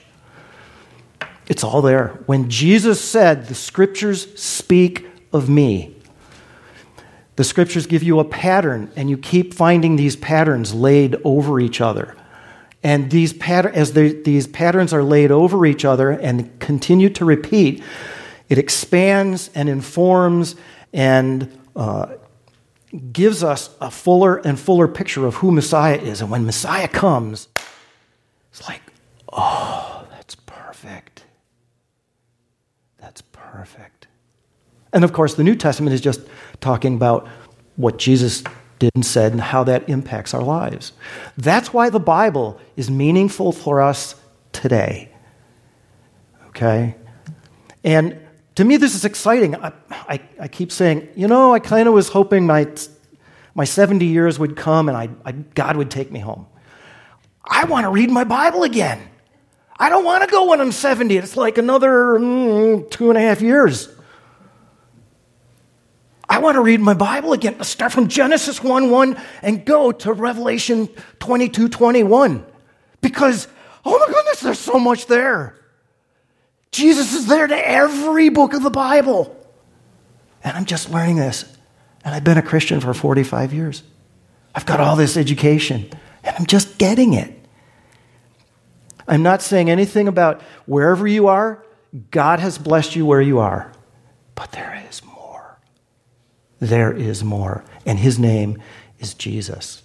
It's 1.47 1.63
all 1.63 1.81
there. 1.81 2.09
When 2.27 2.51
Jesus 2.51 3.01
said, 3.01 3.47
The 3.47 3.55
scriptures 3.55 4.39
speak 4.39 5.07
of 5.33 5.49
me, 5.49 5.95
the 7.35 7.43
scriptures 7.43 7.87
give 7.87 8.03
you 8.03 8.19
a 8.19 8.25
pattern, 8.25 8.91
and 8.95 9.09
you 9.09 9.17
keep 9.17 9.55
finding 9.55 9.95
these 9.95 10.15
patterns 10.15 10.71
laid 10.71 11.15
over 11.23 11.59
each 11.59 11.81
other. 11.81 12.15
And 12.83 13.09
these 13.09 13.33
as 13.41 13.93
these 13.93 14.45
patterns 14.45 14.93
are 14.93 15.03
laid 15.03 15.31
over 15.31 15.65
each 15.65 15.83
other 15.83 16.11
and 16.11 16.59
continue 16.59 17.09
to 17.09 17.25
repeat, 17.25 17.83
it 18.49 18.57
expands 18.57 19.49
and 19.53 19.69
informs 19.69 20.55
and 20.91 21.57
uh, 21.75 22.07
gives 23.11 23.43
us 23.43 23.69
a 23.79 23.91
fuller 23.91 24.37
and 24.37 24.59
fuller 24.59 24.87
picture 24.87 25.25
of 25.25 25.35
who 25.35 25.51
Messiah 25.51 25.97
is. 25.97 26.21
And 26.21 26.31
when 26.31 26.45
Messiah 26.45 26.87
comes, 26.87 27.47
it's 28.51 28.67
like, 28.67 28.81
oh, 29.31 30.07
that's 30.11 30.35
perfect. 30.35 31.23
That's 32.99 33.21
perfect. 33.21 34.07
And 34.91 35.03
of 35.03 35.13
course, 35.13 35.35
the 35.35 35.43
New 35.43 35.55
Testament 35.55 35.93
is 35.93 36.01
just 36.01 36.21
talking 36.59 36.95
about 36.95 37.27
what 37.75 37.97
Jesus 37.97 38.43
did 38.79 38.91
and 38.95 39.05
said 39.05 39.33
and 39.33 39.41
how 39.41 39.63
that 39.65 39.87
impacts 39.87 40.33
our 40.33 40.41
lives. 40.41 40.93
That's 41.37 41.71
why 41.71 41.89
the 41.89 41.99
Bible 41.99 42.59
is 42.75 42.89
meaningful 42.89 43.51
for 43.51 43.81
us 43.81 44.15
today. 44.51 45.11
Okay? 46.47 46.95
And 47.83 48.19
to 48.59 48.65
me, 48.65 48.75
this 48.75 48.93
is 48.93 49.05
exciting. 49.05 49.55
I, 49.55 49.71
I, 49.89 50.19
I 50.37 50.47
keep 50.49 50.73
saying, 50.73 51.07
you 51.15 51.29
know, 51.29 51.53
I 51.53 51.59
kind 51.59 51.87
of 51.87 51.93
was 51.93 52.09
hoping 52.09 52.45
my, 52.45 52.67
my 53.55 53.63
70 53.63 54.05
years 54.05 54.37
would 54.37 54.57
come 54.57 54.89
and 54.89 54.97
I, 54.97 55.07
I, 55.23 55.31
God 55.31 55.77
would 55.77 55.89
take 55.89 56.11
me 56.11 56.19
home. 56.19 56.45
I 57.41 57.63
want 57.63 57.85
to 57.85 57.89
read 57.89 58.11
my 58.11 58.25
Bible 58.25 58.63
again. 58.63 58.99
I 59.79 59.87
don't 59.87 60.03
want 60.03 60.25
to 60.25 60.29
go 60.29 60.49
when 60.49 60.59
I'm 60.59 60.73
70. 60.73 61.15
It's 61.15 61.37
like 61.37 61.57
another 61.57 62.19
mm, 62.19 62.91
two 62.91 63.07
and 63.07 63.17
a 63.17 63.21
half 63.21 63.39
years. 63.41 63.87
I 66.27 66.39
want 66.39 66.55
to 66.55 66.61
read 66.61 66.81
my 66.81 66.95
Bible 66.95 67.31
again. 67.31 67.63
Start 67.63 67.93
from 67.93 68.09
Genesis 68.09 68.61
1 68.61 68.91
1 68.91 69.21
and 69.41 69.63
go 69.63 69.93
to 69.93 70.11
Revelation 70.11 70.89
22 71.19 71.69
21. 71.69 72.45
Because, 72.99 73.47
oh 73.85 73.97
my 73.97 74.13
goodness, 74.13 74.41
there's 74.41 74.59
so 74.59 74.77
much 74.79 75.05
there. 75.05 75.58
Jesus 76.71 77.13
is 77.13 77.27
there 77.27 77.47
to 77.47 77.69
every 77.69 78.29
book 78.29 78.53
of 78.53 78.63
the 78.63 78.69
Bible. 78.69 79.35
And 80.43 80.55
I'm 80.55 80.65
just 80.65 80.89
learning 80.89 81.17
this. 81.17 81.45
And 82.03 82.15
I've 82.15 82.23
been 82.23 82.37
a 82.37 82.43
Christian 82.43 82.79
for 82.79 82.93
45 82.93 83.53
years. 83.53 83.83
I've 84.55 84.65
got 84.65 84.79
all 84.79 84.95
this 84.95 85.15
education, 85.15 85.89
and 86.23 86.35
I'm 86.37 86.45
just 86.45 86.77
getting 86.77 87.13
it. 87.13 87.33
I'm 89.07 89.23
not 89.23 89.41
saying 89.41 89.69
anything 89.69 90.07
about 90.07 90.41
wherever 90.65 91.07
you 91.07 91.27
are, 91.27 91.63
God 92.11 92.39
has 92.39 92.57
blessed 92.57 92.95
you 92.95 93.05
where 93.05 93.21
you 93.21 93.39
are. 93.39 93.71
But 94.35 94.51
there 94.51 94.83
is 94.89 95.03
more. 95.03 95.59
There 96.59 96.91
is 96.91 97.23
more. 97.23 97.63
And 97.85 97.99
his 97.99 98.19
name 98.19 98.61
is 98.99 99.13
Jesus. 99.13 99.81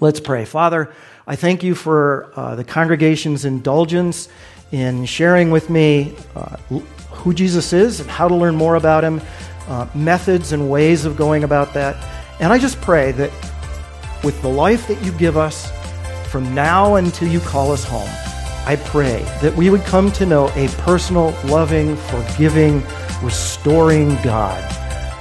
Let's 0.00 0.20
pray. 0.20 0.44
Father, 0.44 0.92
I 1.26 1.36
thank 1.36 1.62
you 1.62 1.74
for 1.74 2.32
uh, 2.36 2.54
the 2.54 2.64
congregation's 2.64 3.44
indulgence 3.44 4.28
in 4.72 5.04
sharing 5.04 5.50
with 5.50 5.70
me 5.70 6.16
uh, 6.34 6.56
who 7.10 7.32
Jesus 7.32 7.72
is 7.72 8.00
and 8.00 8.10
how 8.10 8.26
to 8.26 8.34
learn 8.34 8.56
more 8.56 8.74
about 8.74 9.04
him, 9.04 9.20
uh, 9.68 9.86
methods 9.94 10.52
and 10.52 10.70
ways 10.70 11.04
of 11.04 11.16
going 11.16 11.44
about 11.44 11.72
that. 11.74 11.96
And 12.40 12.52
I 12.52 12.58
just 12.58 12.80
pray 12.80 13.12
that 13.12 13.30
with 14.24 14.40
the 14.42 14.48
life 14.48 14.88
that 14.88 15.00
you 15.02 15.12
give 15.12 15.36
us 15.36 15.70
from 16.30 16.54
now 16.54 16.96
until 16.96 17.28
you 17.28 17.40
call 17.40 17.70
us 17.72 17.84
home, 17.84 18.08
I 18.66 18.76
pray 18.84 19.22
that 19.42 19.54
we 19.56 19.70
would 19.70 19.82
come 19.84 20.10
to 20.12 20.26
know 20.26 20.48
a 20.56 20.68
personal, 20.78 21.34
loving, 21.44 21.96
forgiving, 21.96 22.82
restoring 23.22 24.16
God 24.22 24.62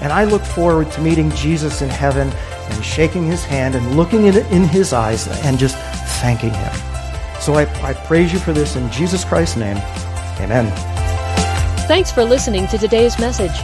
and 0.01 0.11
I 0.11 0.23
look 0.23 0.41
forward 0.41 0.91
to 0.93 1.01
meeting 1.01 1.29
Jesus 1.31 1.83
in 1.83 1.89
heaven 1.89 2.27
and 2.29 2.83
shaking 2.83 3.23
his 3.23 3.43
hand 3.43 3.75
and 3.75 3.95
looking 3.95 4.25
in, 4.25 4.35
in 4.47 4.63
his 4.63 4.93
eyes 4.93 5.27
and 5.45 5.59
just 5.59 5.77
thanking 6.19 6.53
him. 6.53 6.90
So 7.41 7.55
I, 7.55 7.63
I 7.83 7.93
praise 7.93 8.31
you 8.31 8.39
for 8.39 8.53
this 8.53 8.75
in 8.75 8.89
Jesus 8.91 9.25
Christ's 9.25 9.57
name. 9.57 9.77
Amen. 10.39 10.71
Thanks 11.87 12.11
for 12.11 12.23
listening 12.23 12.67
to 12.67 12.77
today's 12.77 13.17
message. 13.19 13.59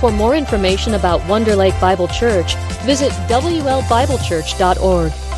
For 0.00 0.10
more 0.10 0.34
information 0.34 0.94
about 0.94 1.24
Wonder 1.28 1.54
Lake 1.54 1.78
Bible 1.80 2.08
Church, 2.08 2.56
visit 2.84 3.12
WLBibleChurch.org. 3.28 5.29